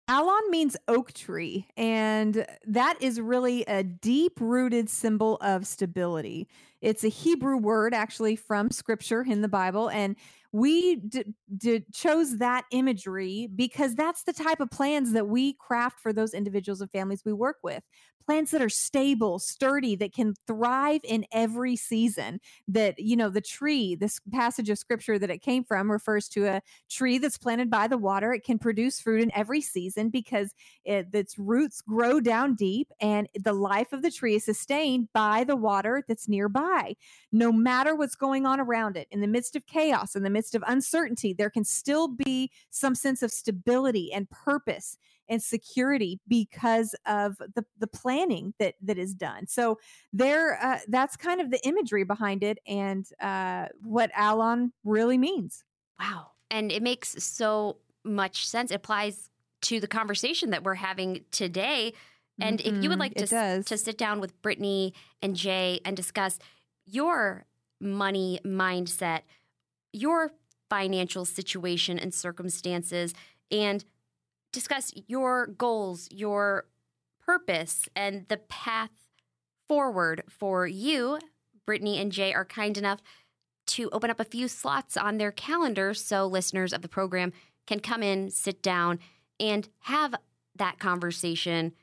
[0.08, 6.48] Allon means oak tree, and that is really a deep rooted symbol of stability.
[6.80, 9.90] It's a Hebrew word actually from scripture in the Bible.
[9.90, 10.16] And
[10.54, 11.26] we d-
[11.58, 16.34] d- chose that imagery because that's the type of plans that we craft for those
[16.34, 17.84] individuals and families we work with.
[18.28, 22.42] Plans that are stable, sturdy, that can thrive in every season.
[22.68, 26.46] That, you know, the tree, this passage of scripture that it came from refers to
[26.46, 28.34] a tree that's planted by the water.
[28.34, 33.30] It can produce fruit in every season because it, its roots grow down deep and
[33.34, 36.96] the life of the tree is sustained by the water that's nearby.
[37.32, 40.54] No matter what's going on around it, in the midst of chaos, in the midst
[40.54, 44.98] of uncertainty, there can still be some sense of stability and purpose
[45.30, 49.48] and security because of the, the planning that that is done.
[49.48, 49.80] So
[50.14, 55.64] there, uh, that's kind of the imagery behind it and uh, what Allon really means.
[56.00, 56.32] Wow.
[56.50, 58.72] And it makes so much sense.
[58.72, 59.30] It applies
[59.64, 61.94] to the conversation that we're having today.
[62.40, 63.28] And if you would Mhm, like to,
[63.66, 66.40] to sit down with Brittany and Jay and discuss
[66.86, 67.46] your
[67.80, 69.22] money mindset,
[69.94, 70.32] your
[70.70, 73.14] financial situation and circumstances,
[73.52, 73.86] and
[74.58, 76.66] discuss your goals, your
[77.24, 78.90] purpose, and the path
[79.70, 81.20] forward for you,
[81.68, 83.00] Brittany and Jay are kind enough
[83.68, 87.34] to open up a few slots on their calendar so listeners of the program
[87.68, 88.98] can come in, sit down,
[89.40, 90.16] and have
[90.56, 91.74] that conversation.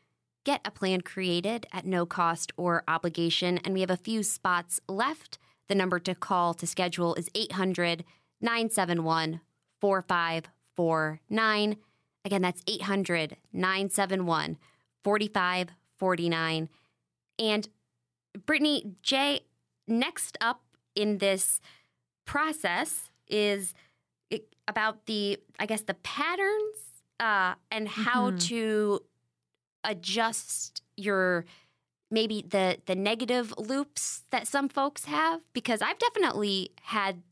[0.45, 3.59] Get a plan created at no cost or obligation.
[3.59, 5.39] And we have a few spots left.
[5.69, 8.05] The number to call to schedule is 800
[8.41, 9.43] 971
[9.81, 11.77] 4549.
[12.25, 14.57] Again, that's 800 971
[15.03, 16.69] 4549.
[17.39, 17.69] And
[18.47, 19.41] Brittany, Jay,
[19.87, 20.63] next up
[20.95, 21.61] in this
[22.25, 23.75] process is
[24.67, 28.41] about the, I guess, the patterns uh, and how Mhm.
[28.49, 29.01] to
[29.85, 31.45] adjust your
[32.11, 37.23] maybe the the negative loops that some folks have because I've definitely had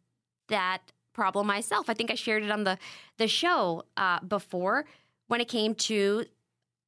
[0.48, 1.88] that problem myself.
[1.88, 2.78] I think I shared it on the
[3.18, 4.84] the show uh, before
[5.28, 6.24] when it came to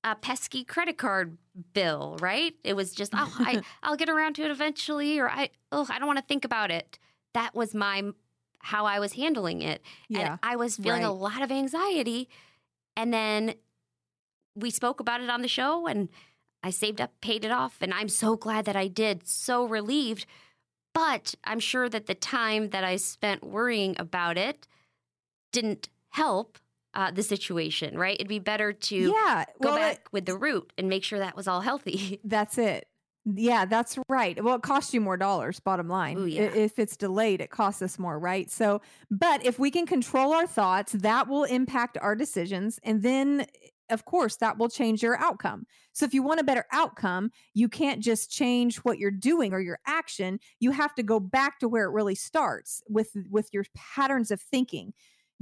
[0.02, 1.38] a pesky credit card
[1.72, 2.16] bill.
[2.20, 2.54] Right?
[2.64, 5.98] It was just oh I I'll get around to it eventually, or I oh I
[5.98, 6.98] don't want to think about it.
[7.34, 8.02] That was my
[8.58, 10.20] how I was handling it, Yeah.
[10.32, 12.30] and I was feeling a lot of anxiety.
[12.96, 13.54] And then
[14.54, 16.08] we spoke about it on the show, and
[16.62, 19.26] I saved up, paid it off, and I'm so glad that I did.
[19.28, 20.24] So relieved.
[20.94, 24.66] But I'm sure that the time that I spent worrying about it
[25.52, 26.58] didn't help
[26.94, 28.14] uh, the situation, right?
[28.14, 29.44] It'd be better to yeah.
[29.60, 32.20] go well, it- back with the root and make sure that was all healthy.
[32.24, 32.86] That's it.
[33.26, 34.42] Yeah, that's right.
[34.44, 36.18] Well, it costs you more dollars, bottom line.
[36.18, 36.42] Ooh, yeah.
[36.42, 38.50] If it's delayed, it costs us more, right?
[38.50, 42.78] So, but if we can control our thoughts, that will impact our decisions.
[42.82, 43.46] And then,
[43.90, 45.66] of course, that will change your outcome.
[45.92, 49.60] So, if you want a better outcome, you can't just change what you're doing or
[49.60, 50.40] your action.
[50.60, 54.40] You have to go back to where it really starts with with your patterns of
[54.40, 54.92] thinking.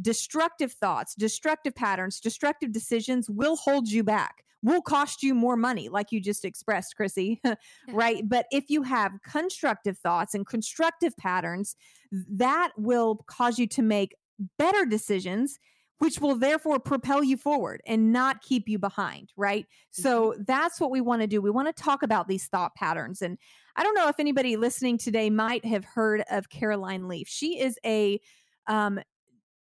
[0.00, 5.88] Destructive thoughts, destructive patterns, destructive decisions will hold you back, will cost you more money,
[5.88, 7.40] like you just expressed, Chrissy.
[7.88, 8.28] right?
[8.28, 11.76] But if you have constructive thoughts and constructive patterns,
[12.10, 14.16] that will cause you to make
[14.58, 15.58] better decisions,
[16.02, 19.66] which will therefore propel you forward and not keep you behind, right?
[19.92, 21.40] So that's what we want to do.
[21.40, 23.22] We want to talk about these thought patterns.
[23.22, 23.38] And
[23.76, 27.28] I don't know if anybody listening today might have heard of Caroline Leaf.
[27.28, 28.20] She is a
[28.66, 28.98] um,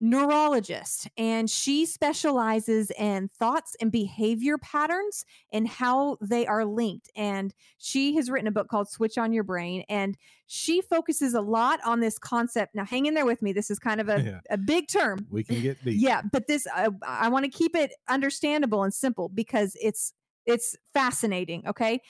[0.00, 7.52] neurologist and she specializes in thoughts and behavior patterns and how they are linked and
[7.76, 11.80] she has written a book called switch on your brain and she focuses a lot
[11.84, 14.40] on this concept now hang in there with me this is kind of a, Yeah.
[14.50, 16.00] a big term We can get deep.
[16.00, 20.14] yeah but this i, I want to keep it understandable and simple because it's
[20.46, 22.00] it's fascinating okay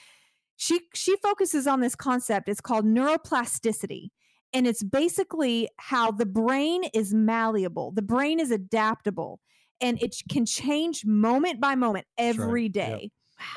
[0.55, 4.11] she she focuses on this concept it's called neuroplasticity
[4.53, 9.39] and it's basically how the brain is malleable the brain is adaptable
[9.79, 12.45] and it can change moment by moment That's right.
[12.45, 13.01] every Yep.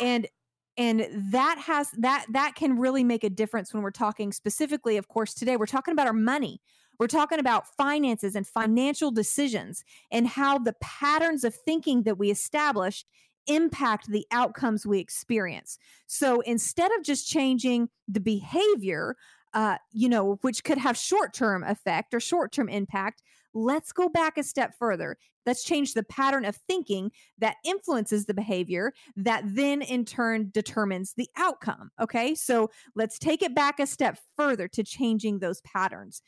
[0.01, 0.29] and
[0.77, 5.09] and that has that that can really make a difference when we're talking specifically of
[5.09, 6.61] course today we're talking about our money
[6.99, 12.31] we're talking about finances and financial decisions and how the patterns of thinking that we
[12.31, 13.05] establish
[13.47, 19.17] impact the outcomes we experience so instead of just changing the behavior
[19.55, 23.23] uh, you know which could have short-term effect or short-term impact
[23.55, 28.35] let's go back a step further let's change the pattern of thinking that influences the
[28.35, 31.91] behavior that then in turn determines the outcome.
[32.01, 32.35] Okay.
[32.35, 36.23] So let's take it back a step further to changing those patterns.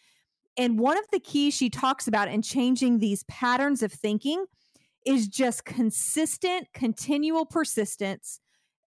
[0.57, 4.47] And one of the keys she talks about in changing these patterns of thinking
[5.05, 8.41] is just consistent, continual persistence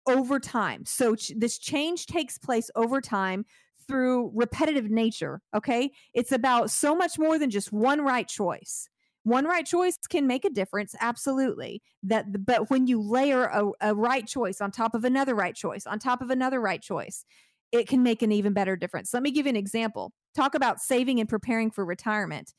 [0.08, 0.86] over time.
[0.86, 3.45] So ch- this change takes place over time
[3.88, 5.41] through repetitive nature.
[5.56, 5.91] Okay.
[6.13, 8.89] It's about so much more than just one right choice
[9.28, 13.93] one right choice can make a difference absolutely that but when you layer a, a
[13.93, 17.26] right choice on top of another right choice on top of another right choice
[17.73, 20.80] it can make an even better difference let me give you an example talk about
[20.80, 22.54] saving and preparing for retirement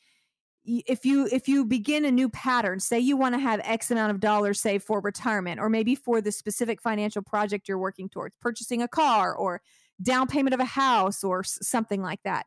[0.66, 4.10] if you if you begin a new pattern say you want to have x amount
[4.10, 8.36] of dollars saved for retirement or maybe for the specific financial project you're working towards
[8.42, 9.62] purchasing a car or
[10.02, 12.46] down payment of a house or something like that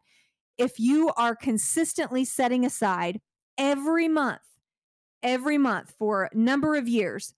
[0.62, 3.20] if you are consistently setting aside
[3.58, 4.42] every month,
[5.24, 7.34] every month for a number of years,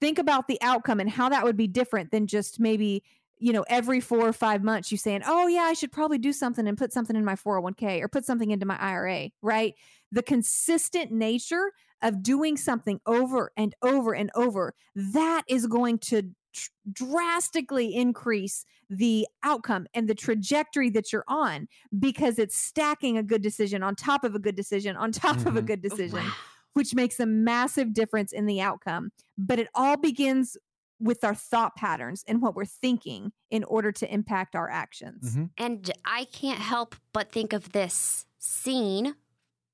[0.00, 3.04] think about the outcome and how that would be different than just maybe,
[3.38, 6.32] you know, every four or five months you saying, oh, yeah, I should probably do
[6.32, 9.74] something and put something in my 401k or put something into my IRA, right?
[10.10, 11.70] The consistent nature
[12.02, 18.64] of doing something over and over and over, that is going to tr- drastically increase
[18.90, 23.94] the outcome and the trajectory that you're on because it's stacking a good decision on
[23.94, 25.66] top of a good decision on top of a Mhm.
[25.66, 26.32] good decision Wow.
[26.74, 29.10] which makes a massive difference in the outcome.
[29.36, 30.56] But it all begins
[31.00, 35.36] with our thought patterns and what we're thinking in order to impact our actions.
[35.36, 35.50] Mhm.
[35.58, 39.14] And I can't help but think of this scene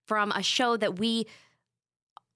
[0.06, 1.26] from a show that we,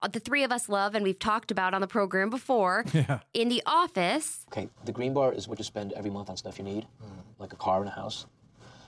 [0.00, 3.20] Uh, the three of us love and we've talked about on the program before Yeah.
[3.34, 4.46] in The Office.
[4.52, 7.08] Okay, the green bar is what you spend every month on stuff you need, mm.
[7.38, 8.26] like a car and a house.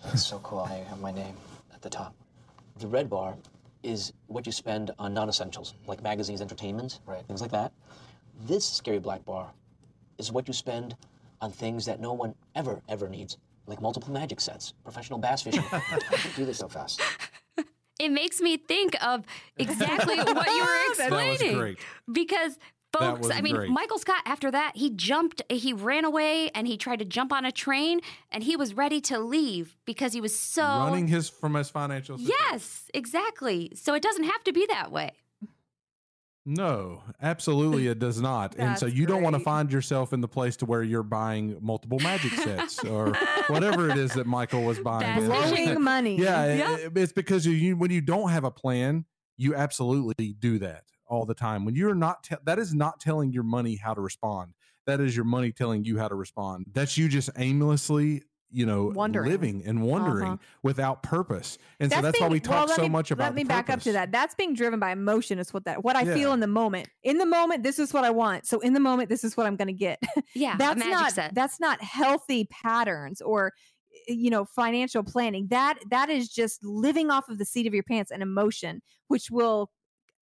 [0.05, 0.61] That's so cool.
[0.61, 1.35] I have my name
[1.75, 2.15] at the top.
[2.79, 3.37] The red bar
[3.83, 7.25] is what you spend on non-essentials, like magazines, entertainment, Right.
[7.27, 7.73] things like that.
[8.47, 9.51] This scary black bar
[10.19, 10.97] is what you spend
[11.41, 13.37] on things that no one ever, ever needs,
[13.67, 15.65] like multiple magic sets, professional bass fishing.
[16.37, 17.01] Do this so fast.
[18.01, 19.25] It makes me think of
[19.57, 21.59] exactly what you were That That was explaining.
[21.59, 21.79] great.
[22.11, 22.57] Because
[22.93, 23.71] That folks, was I mean, great.
[23.71, 27.45] Michael Scott, after that, he jumped, he ran away and he tried to jump on
[27.45, 28.01] a train
[28.33, 30.63] and he was ready to leave because he was so.
[30.63, 32.19] Running his from his financial.
[32.19, 32.37] situation.
[32.51, 33.71] Yes, exactly.
[33.77, 35.13] So it doesn't have to be that way.
[36.47, 38.55] No, absolutely, it does not.
[38.59, 41.59] and so you don't want to find yourself in the place to where you're buying
[41.61, 43.13] multiple magic sets or
[43.49, 45.01] whatever it is that Michael was buying.
[45.01, 46.17] That's Blowing money.
[46.17, 46.45] yeah,
[46.77, 49.05] it- it's because you when you don't have a plan,
[49.37, 51.65] you absolutely do that all the time.
[51.65, 54.55] When you're not, te- that is not telling your money how to respond.
[54.87, 56.67] That is your money telling you how to respond.
[56.73, 58.23] That's you just aimlessly,
[58.53, 59.31] you know, Wondering.
[59.31, 60.37] living and wondering Uh-huh.
[60.63, 61.57] without purpose.
[61.79, 63.25] And so that's why we talk let so me- much about.
[63.25, 64.11] Let me back up to that.
[64.13, 65.39] That's being driven by emotion.
[65.39, 66.89] Is what that what I feel in the moment.
[67.03, 68.47] In the moment, this is what I want.
[68.47, 70.03] So in the moment, this is what I'm going to get.
[70.35, 71.35] Yeah, that's not set.
[71.35, 73.53] that's not healthy patterns or
[74.07, 75.49] you know financial planning.
[75.49, 79.31] That that is just living off of the seat of your pants and emotion, which
[79.31, 79.71] will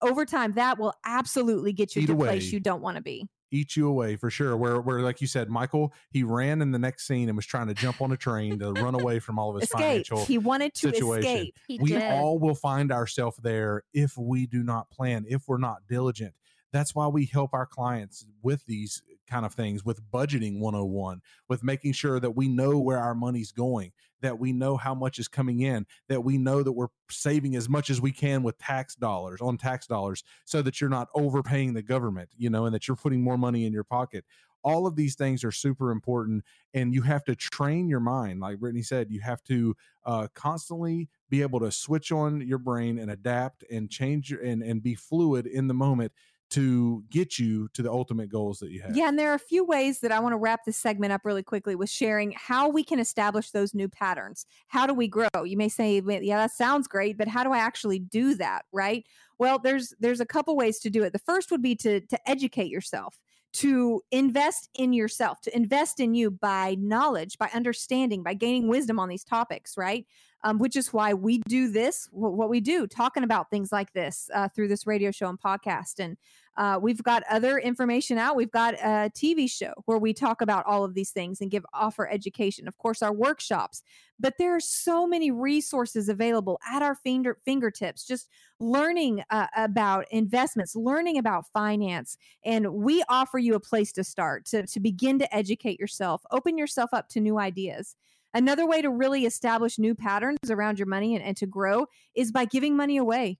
[0.01, 3.01] over time that will absolutely get you Eat to a place you don't want to
[3.03, 3.27] be.
[3.51, 4.55] Eat you away for sure.
[4.55, 7.67] Where, where, like you said, Michael, he ran in the next scene and was trying
[7.67, 9.79] to jump on a train to run away from all of his Escape.
[9.79, 10.25] financial.
[10.25, 11.29] He wanted to situation.
[11.29, 11.55] escape.
[11.67, 12.11] He we did.
[12.11, 16.33] all will find ourselves there if we do not plan, if we're not diligent.
[16.71, 21.63] That's why we help our clients with these kind of things, with budgeting 101, with
[21.63, 23.91] making sure that we know where our money's going,
[24.21, 27.69] that we know how much is coming in, that we know that we're saving as
[27.69, 31.73] much as we can with tax dollars on tax dollars so that you're not overpaying
[31.73, 34.25] the government, you know, and that you're putting more money in your pocket.
[34.61, 36.43] All of these things are super important,
[36.73, 38.41] and you have to train your mind.
[38.41, 39.73] Like Brittany said, you have to
[40.05, 44.61] uh, constantly be able to switch on your brain and adapt and change your, and,
[44.61, 46.11] and be fluid in the moment
[46.49, 48.95] to get you to the ultimate goals that you have.
[48.95, 51.21] Yeah, and there are a few ways that I want to wrap this segment up
[51.23, 54.45] really quickly with sharing how we can establish those new patterns.
[54.67, 55.27] How do we grow?
[55.43, 59.05] You may say, "Yeah, that sounds great, but how do I actually do that?" Right?
[59.37, 61.13] Well, there's there's a couple ways to do it.
[61.13, 63.19] The first would be to to educate yourself,
[63.53, 68.99] to invest in yourself, to invest in you by knowledge, by understanding, by gaining wisdom
[68.99, 70.05] on these topics, right?
[70.41, 73.91] Um, which is why we do this, wh- what we do, talking about things like
[73.91, 75.99] this uh, through this radio show and podcast.
[75.99, 76.15] And
[76.59, 78.35] uh, we've got other information out.
[78.35, 81.65] We've got a TV show where we talk about all of these things and give
[81.73, 82.67] offer education.
[82.67, 83.81] Of course, our workshops,
[84.19, 88.05] but there are so many resources available at our finger fingertips.
[88.05, 88.27] Just
[88.59, 94.45] learning uh, about investments, learning about finance, and we offer you a place to start
[94.47, 97.95] to to begin to educate yourself, open yourself up to new ideas.
[98.33, 102.31] Another way to really establish new patterns around your money and, and to grow is
[102.31, 103.39] by giving money away.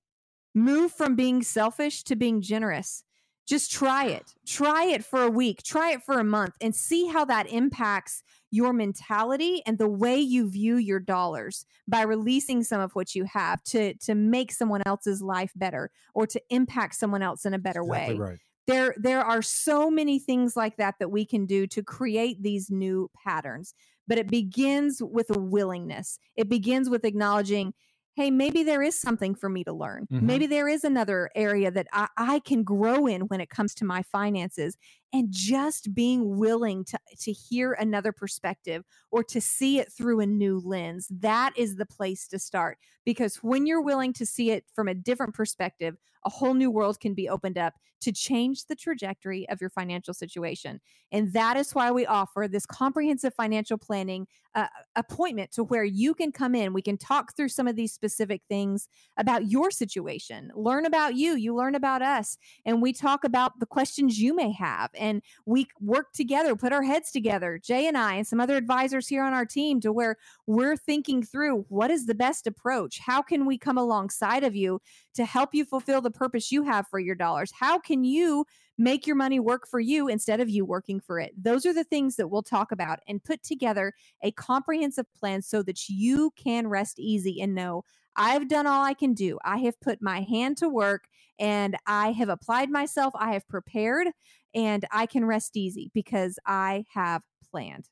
[0.55, 3.03] Move from being selfish to being generous.
[3.47, 4.35] Just try it.
[4.45, 8.21] Try it for a week, try it for a month, and see how that impacts
[8.51, 13.23] your mentality and the way you view your dollars by releasing some of what you
[13.25, 17.59] have to, to make someone else's life better or to impact someone else in a
[17.59, 18.39] better exactly way right.
[18.65, 22.71] there there are so many things like that that we can do to create these
[22.71, 23.73] new patterns
[24.09, 27.73] but it begins with a willingness it begins with acknowledging
[28.15, 30.23] hey maybe there is something for me to learn Mhm.
[30.23, 33.85] maybe there is another area that I, I can grow in when it comes to
[33.85, 34.77] my finances
[35.13, 40.25] and just being willing to to hear another perspective or to see it through a
[40.25, 44.65] new lens that is the place to start because when you're willing to see it
[44.73, 45.95] from a different perspective
[46.25, 50.13] a whole new world can be opened up to change the trajectory of your financial
[50.13, 50.79] situation.
[51.11, 56.13] And that is why we offer this comprehensive financial planning uh, appointment to where you
[56.13, 56.73] can come in.
[56.73, 58.87] We can talk through some of these specific things
[59.17, 63.65] about your situation, learn about you, you learn about us, and we talk about the
[63.65, 68.15] questions you may have and we work together, put our heads together, Jay and I,
[68.15, 72.05] and some other advisors here on our team, to where we're thinking through what is
[72.05, 72.99] the best approach?
[72.99, 74.81] How can we come alongside of you
[75.15, 77.51] to help you fulfill the purpose you have for your dollars?
[77.57, 78.45] How can you
[78.77, 81.31] make your money work for you instead of you working for it?
[81.41, 85.63] Those are the things that we'll talk about and put together a comprehensive plan so
[85.63, 87.83] that you can rest easy and know
[88.15, 89.39] I've done all I can do.
[89.45, 91.05] I have put my hand to work
[91.39, 93.13] and I have applied myself.
[93.17, 94.09] I have prepared
[94.53, 97.21] and I can rest easy because I have
[97.51, 97.89] planned.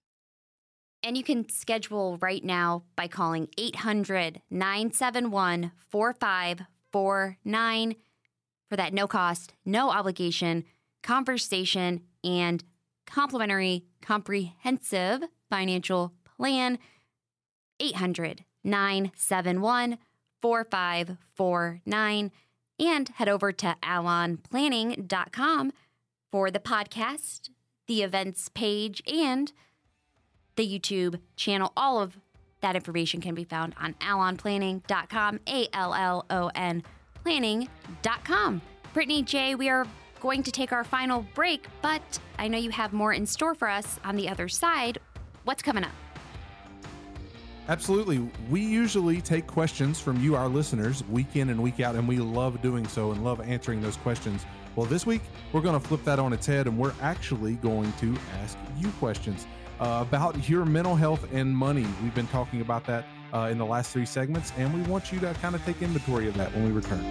[1.03, 7.95] And you can schedule right now by calling 800 971 4549
[8.70, 10.66] for that no cost, no obligation
[11.03, 12.64] conversation and
[13.05, 16.80] complimentary comprehensive financial plan.
[17.80, 19.97] 800 971
[20.41, 22.32] 4549
[22.80, 25.74] and head over to allonplanning.com
[26.32, 27.49] for the podcast,
[27.88, 29.51] the events page, and
[30.55, 31.71] the YouTube channel.
[31.78, 32.17] All of
[32.61, 36.84] that information can be found on allonplanning.com, A L L O N
[37.23, 38.61] planning.com.
[38.93, 39.86] Brittany Jay, we are
[40.21, 43.69] going to take our final break, but I know you have more in store for
[43.69, 44.97] us on the other side.
[45.43, 45.91] What's coming up?
[47.69, 48.19] Absolutely.
[48.49, 52.17] We usually take questions from you, our listeners, week in and week out, and we
[52.17, 54.45] love doing so and love answering those questions.
[54.78, 55.23] Well, this week,
[55.53, 58.91] we're going to flip that on its head and we're actually going to ask you
[58.99, 59.47] questions
[59.80, 61.84] uh, about your mental health and money.
[62.03, 65.19] We've been talking about that uh, in the last three segments, and we want you
[65.21, 67.03] to kind of take inventory of that when we return.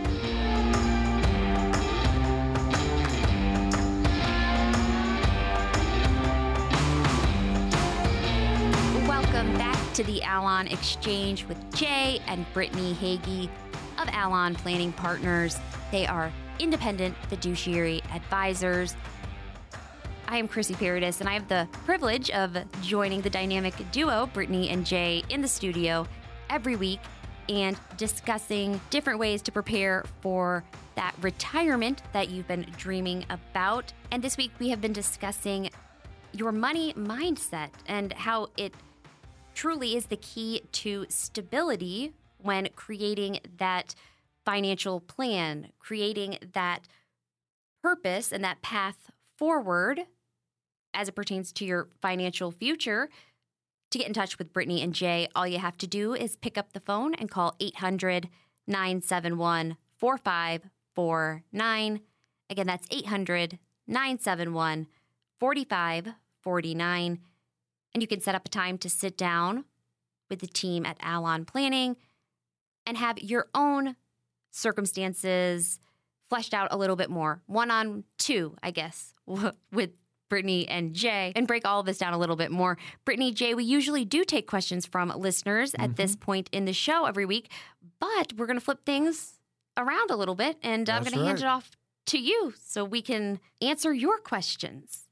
[9.08, 13.50] Welcome back to the Allon Exchange with Jay and Brittany Hagy
[13.98, 15.58] of Allon Planning Partners.
[15.90, 18.96] They are independent fiduciary advisors.
[20.28, 24.70] I am Chrissy Paradis, and I have the privilege of joining the dynamic duo, Brittany
[24.70, 26.06] and Jay, in the studio
[26.50, 27.00] every week
[27.48, 30.64] and discussing different ways to prepare for
[30.96, 33.92] that retirement that you've been dreaming about.
[34.10, 35.70] And this week we have been discussing
[36.32, 38.74] your money mindset and how it
[39.54, 43.94] truly is the key to stability when creating that
[44.46, 46.88] financial plan, creating that
[47.82, 50.06] purpose and that path forward
[50.94, 53.10] as it pertains to your financial future.
[53.90, 56.56] To get in touch with Brittany and Jay, all you have to do is pick
[56.56, 58.30] up the phone and call 800
[58.66, 62.00] 971 4549.
[62.48, 64.86] Again, that's 800 971
[65.38, 67.18] 4549.
[67.94, 69.64] And you can set up a time to sit down
[70.28, 71.96] with the team at Allon Planning
[72.84, 73.96] and have your own
[74.56, 75.78] circumstances
[76.28, 79.90] fleshed out a little bit more, one on two, I guess, with
[80.28, 82.76] Brittany and Jay, and break all of this down a little bit more.
[83.04, 86.24] Brittany, Jay, we usually do take questions from listeners at this mm-hmm.
[86.24, 87.50] point in the show every week,
[88.00, 89.34] but we're going to flip things
[89.76, 91.70] around a little bit, and I'm That's going to hand it off
[92.06, 95.05] to you so we can answer your questions.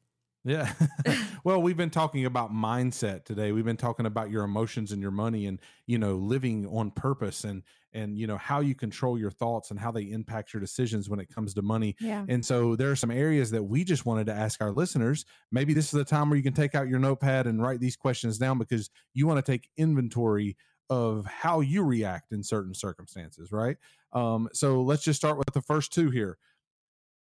[0.44, 0.72] Yeah.
[1.44, 3.52] well, we've been talking about mindset today.
[3.52, 7.44] We've been talking about your emotions and your money and, you know, living on purpose
[7.44, 7.62] and
[7.94, 11.20] and you know how you control your thoughts and how they impact your decisions when
[11.20, 11.94] it comes to money.
[12.00, 12.24] Yeah.
[12.28, 15.24] And so there are some areas that we just wanted to ask our listeners.
[15.52, 17.96] Maybe this is the time where you can take out your notepad and write these
[17.96, 20.56] questions down because you want to take inventory
[20.90, 23.76] of how you react in certain circumstances, right?
[24.12, 26.36] Um, so let's just start with the first two here.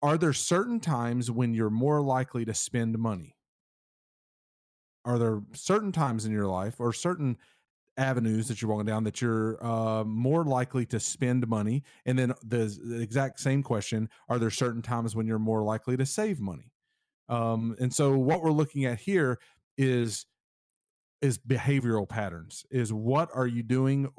[0.01, 3.35] Are there certain times when you're more likely to spend money?
[5.05, 7.37] Are there certain times in your life or certain
[7.97, 11.83] avenues that you're walking down that you're uh, more likely to spend money?
[12.05, 15.97] And then the, the exact same question: Are there certain times when you're more likely
[15.97, 16.71] to save money?
[17.27, 19.39] Um, and so, what we're looking at here
[19.77, 20.25] is
[21.21, 22.65] is behavioral patterns.
[22.71, 24.09] Is what are you doing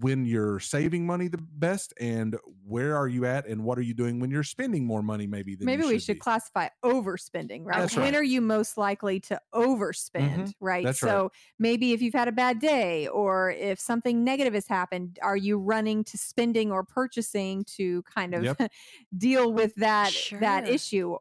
[0.00, 2.36] when you're saving money the best, and
[2.66, 5.26] where are you at, and what are you doing when you're spending more money?
[5.26, 6.20] Maybe than Maybe you we should be?
[6.20, 7.78] classify overspending, right?
[7.80, 8.14] That's when right.
[8.16, 10.50] are you most likely to overspend, mm-hmm.
[10.64, 10.84] right?
[10.84, 11.10] That's right.
[11.10, 15.36] so maybe if you've had a bad day or if something negative has happened, are
[15.36, 18.72] you running to spending or purchasing to kind of Yep.
[19.16, 21.16] deal with that that issue?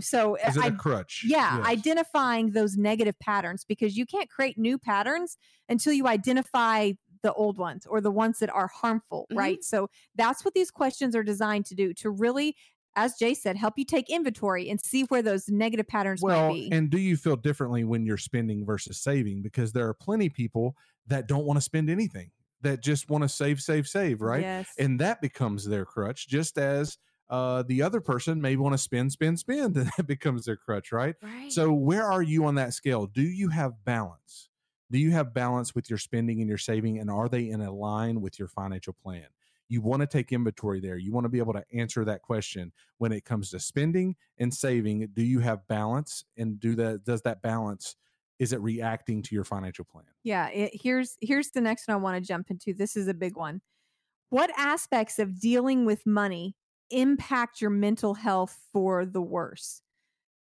[0.00, 1.24] So Is it I a crutch?
[1.26, 1.66] yeah, Yes.
[1.66, 5.36] identifying those negative patterns because you can't create new patterns
[5.68, 9.36] until you identify the old ones or the ones that are harmful, Mhm.
[9.38, 9.64] right?
[9.64, 12.56] So that's what these questions are designed to do to really,
[12.96, 16.54] as Jay said, help you take inventory and see where those negative patterns well might
[16.54, 16.72] be.
[16.72, 20.32] and do you feel differently when you're spending versus saving because there are plenty of
[20.32, 24.40] people that don't want to spend anything that just want to save save save right
[24.42, 24.68] Yes.
[24.78, 26.98] and that becomes their crutch just as
[27.30, 30.92] uh, the other person may want to spend, spend, spend, and that becomes their crutch,
[30.92, 31.14] right?
[31.22, 31.52] Right.
[31.52, 33.06] So, where are you on that scale?
[33.06, 34.48] Do you have balance?
[34.90, 37.72] Do you have balance with your spending and your saving, and are they in a
[37.72, 39.26] line with your financial plan?
[39.68, 40.96] You want to take inventory there.
[40.96, 44.52] You want to be able to answer that question when it comes to spending and
[44.54, 45.08] saving.
[45.12, 47.04] Do you have balance, and do that?
[47.04, 47.96] Does that balance?
[48.38, 50.06] Is it reacting to your financial plan?
[50.24, 52.74] Yeah, it, here's here's the next one I want to jump into.
[52.74, 53.60] This is a big one.
[54.30, 56.56] What aspects of dealing with money
[56.90, 59.82] impact your mental health for the worse?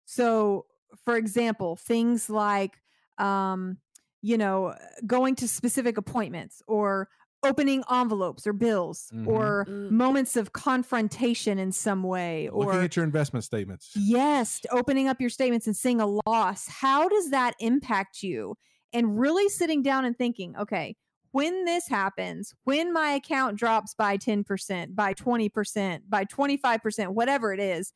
[0.06, 0.68] So,
[1.04, 2.82] for example, things like
[3.18, 3.78] um,
[4.24, 4.74] you know,
[5.06, 7.10] going to specific appointments or
[7.44, 9.28] opening envelopes or bills Mhm.
[9.28, 9.92] or Ooh.
[9.92, 13.92] moments of confrontation in some way Looking or at your investment statements.
[13.96, 16.68] Yes, opening up your statements and seeing a loss.
[16.70, 18.56] How does that impact you?
[18.94, 20.96] And really sitting down and thinking, okay,
[21.32, 27.60] when this happens, when my account drops by 10%, by 20%, by 25%, whatever it
[27.60, 27.92] is,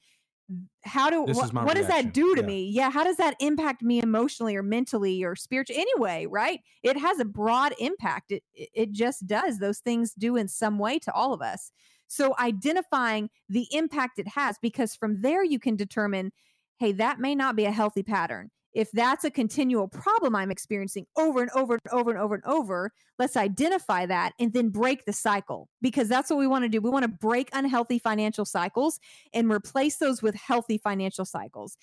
[0.84, 2.48] how do This what, what does that do to Yeah.
[2.48, 2.70] me?
[2.70, 6.62] Yeah, how does that impact me emotionally or mentally or spiritually anyway, right?
[6.84, 8.32] It has a broad impact.
[8.32, 9.60] It it just does.
[9.60, 11.72] Those things do in some way to all of us.
[12.08, 16.32] So identifying the impact it has because from there you can determine
[16.80, 18.52] hey, that may not be a healthy pattern.
[18.74, 22.44] If that's a continual problem I'm experiencing over and over and over and over and
[22.46, 26.70] over, let's identify that and then break the cycle because that's what we want to
[26.70, 26.82] do.
[26.82, 29.00] We want to break unhealthy financial cycles
[29.34, 31.78] and replace those with healthy financial cycles.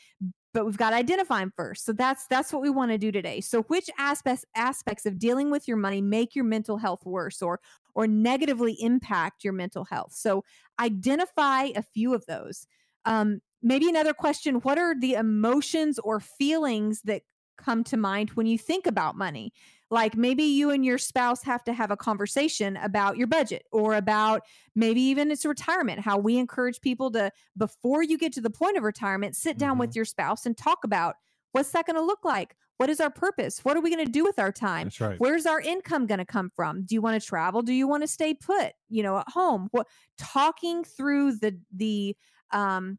[0.53, 1.85] But we've got to identify them first.
[1.85, 3.41] So that's that's what we want to do today.
[3.41, 7.59] So which aspects aspects of dealing with your money make your mental health worse or
[7.95, 10.13] or negatively impact your mental health?
[10.13, 10.45] So
[10.79, 12.69] identify a few of those.
[13.05, 17.23] Um, maybe another question what are the emotions or feelings that
[17.57, 19.53] come to mind when you think about money
[19.91, 23.95] like maybe you and your spouse have to have a conversation about your budget or
[23.95, 24.43] about
[24.75, 28.77] maybe even it's retirement how we encourage people to before you get to the point
[28.77, 31.17] of retirement sit down with your spouse and talk about
[31.53, 34.11] what's that going to look like what is our purpose what are we going to
[34.11, 35.21] do with our time That's right.
[35.21, 36.85] Where's our income going to come from?
[36.85, 37.63] Do you want to travel?
[37.63, 38.73] Do you want to stay put?
[38.89, 39.69] You know, at home.
[39.71, 39.87] What
[40.19, 42.17] talking through the the
[42.51, 42.99] um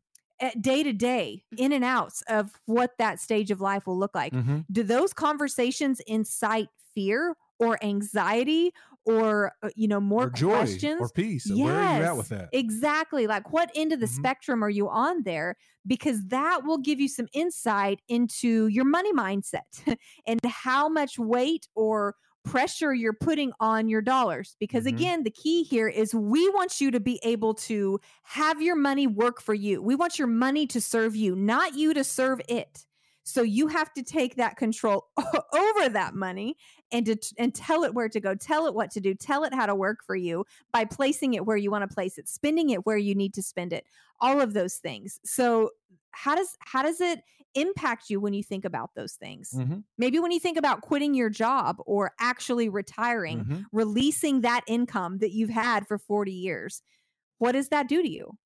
[0.60, 4.34] day to day in and outs of what that stage of life will look like.
[4.34, 4.66] Mhm.
[4.72, 8.72] Do those conversations incite fear or anxiety
[9.06, 11.00] or uh, you know more or joy questions?
[11.00, 11.52] or peace.
[11.54, 12.54] Where are you at with Yes, that?
[12.54, 13.28] Exactly.
[13.28, 14.08] Like what end of the Mhm.
[14.08, 15.56] spectrum are you on there?
[15.86, 19.62] Because that will give you some insight into your money mindset
[20.28, 22.16] and how much weight or
[22.46, 24.56] pressure you're putting on your dollars.
[24.60, 24.90] Because Mhm.
[24.90, 29.08] again, the key here is we want you to be able to have your money
[29.08, 29.82] work for you.
[29.82, 32.86] We want your money to serve you, not you to serve it.
[33.28, 36.58] So you have to take that control over that money
[36.92, 39.54] and to, and tell it where to go, tell it what to do, tell it
[39.54, 42.70] how to work for you by placing it where you want to place it, spending
[42.70, 43.88] it where you need to spend it.
[44.22, 45.20] All of those things.
[45.26, 45.72] So
[46.12, 47.22] how does how does it
[47.56, 49.52] impact you when you think about those things?
[49.54, 49.84] Mhm.
[49.98, 53.66] Maybe when you think about quitting your job or actually retiring, Mhm.
[53.72, 56.82] releasing that income that you've had for 40 years.
[57.38, 58.38] What does that do to you?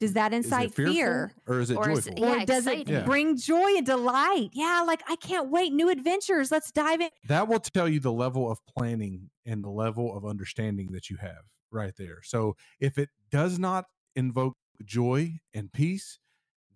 [0.00, 1.32] Does that incite fear?
[1.48, 2.12] or is it Or joyful?
[2.12, 2.88] it- Yeah, or does exciting.
[2.94, 3.04] it Yeah.
[3.04, 4.50] bring joy and delight?
[4.52, 5.72] Yeah, like I can't wait.
[5.72, 6.52] New adventures.
[6.52, 7.10] Let's dive in.
[7.26, 11.16] that will tell you the level of planning and the level of understanding that you
[11.16, 12.22] have right there.
[12.22, 16.20] So if it does not invoke joy and peace,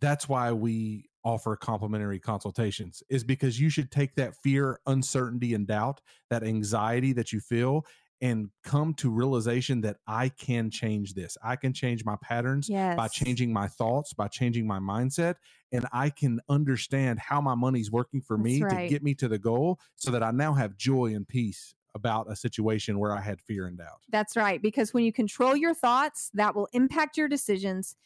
[0.01, 5.67] that's why we offer complimentary consultations is because you should take that fear, uncertainty and
[5.67, 6.01] doubt,
[6.31, 7.87] that anxiety that you feel
[8.21, 11.37] and come to realization that I can change this.
[11.43, 12.97] I can change my patterns Yes.
[12.97, 15.35] by changing my thoughts, by changing my mindset,
[15.73, 19.27] and I can understand how my money's working for me That's to get me to
[19.27, 23.21] the goal so that I now have joy and peace about a situation where I
[23.21, 24.03] had fear and doubt.
[24.09, 24.63] That's right.
[24.63, 27.97] Because when you control your thoughts, that will impact your decisions,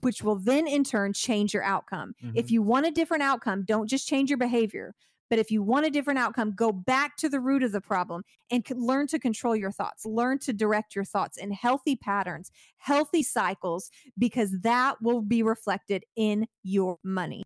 [0.00, 2.14] which will then in turn change your outcome.
[2.20, 2.52] If mm-hmm.
[2.52, 4.94] you want a different outcome, don't just change your behavior.
[5.30, 8.22] But if you want a different outcome, go back to the root of the problem
[8.50, 13.22] and learn to control your thoughts, learn to direct your thoughts in healthy patterns, healthy
[13.22, 17.42] cycles, because that will be reflected in your money.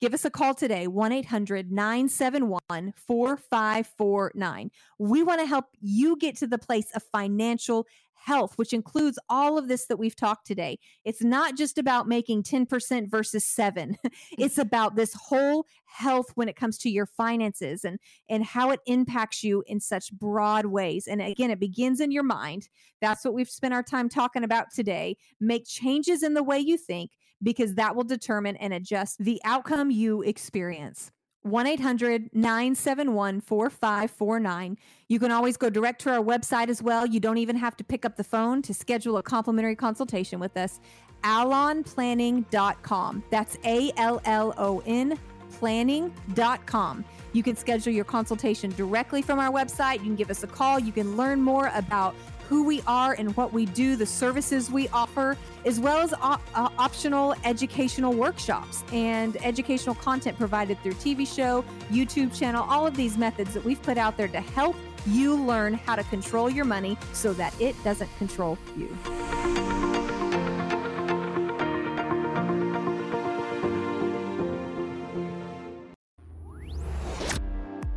[0.00, 2.60] Give us a call today, 1 800 971
[2.94, 4.70] 4549.
[4.98, 7.86] We want to help you get to the place of financial
[8.24, 10.78] health, which includes all of this that we've talked today.
[11.04, 13.96] It's not just about making 10% versus 7.
[14.38, 17.98] it's about this whole health when it comes to your finances and
[18.28, 21.06] and how it impacts you in such broad ways.
[21.06, 22.68] And again, it begins in your mind.
[23.00, 25.16] That's what we've spent our time talking about today.
[25.40, 27.10] Make changes in the way you think
[27.42, 31.12] because that will determine and adjust the outcome you experience.
[31.44, 34.78] 1 800 971 4549.
[35.08, 37.04] You can always go direct to our website as well.
[37.06, 40.56] You don't even have to pick up the phone to schedule a complimentary consultation with
[40.56, 40.80] us.
[41.22, 43.24] allonplanning.com.
[43.30, 45.18] That's A L L O N
[45.50, 47.04] planning.com.
[47.32, 49.98] You can schedule your consultation directly from our website.
[49.98, 50.78] You can give us a call.
[50.78, 52.14] You can learn more about
[52.48, 56.42] who we are and what we do, the services we offer, as well as op-
[56.54, 62.96] uh, optional educational workshops and educational content provided through TV show, YouTube channel, all of
[62.96, 64.76] these methods that we've put out there to help
[65.06, 69.83] you learn how to control your money so that it doesn't control you.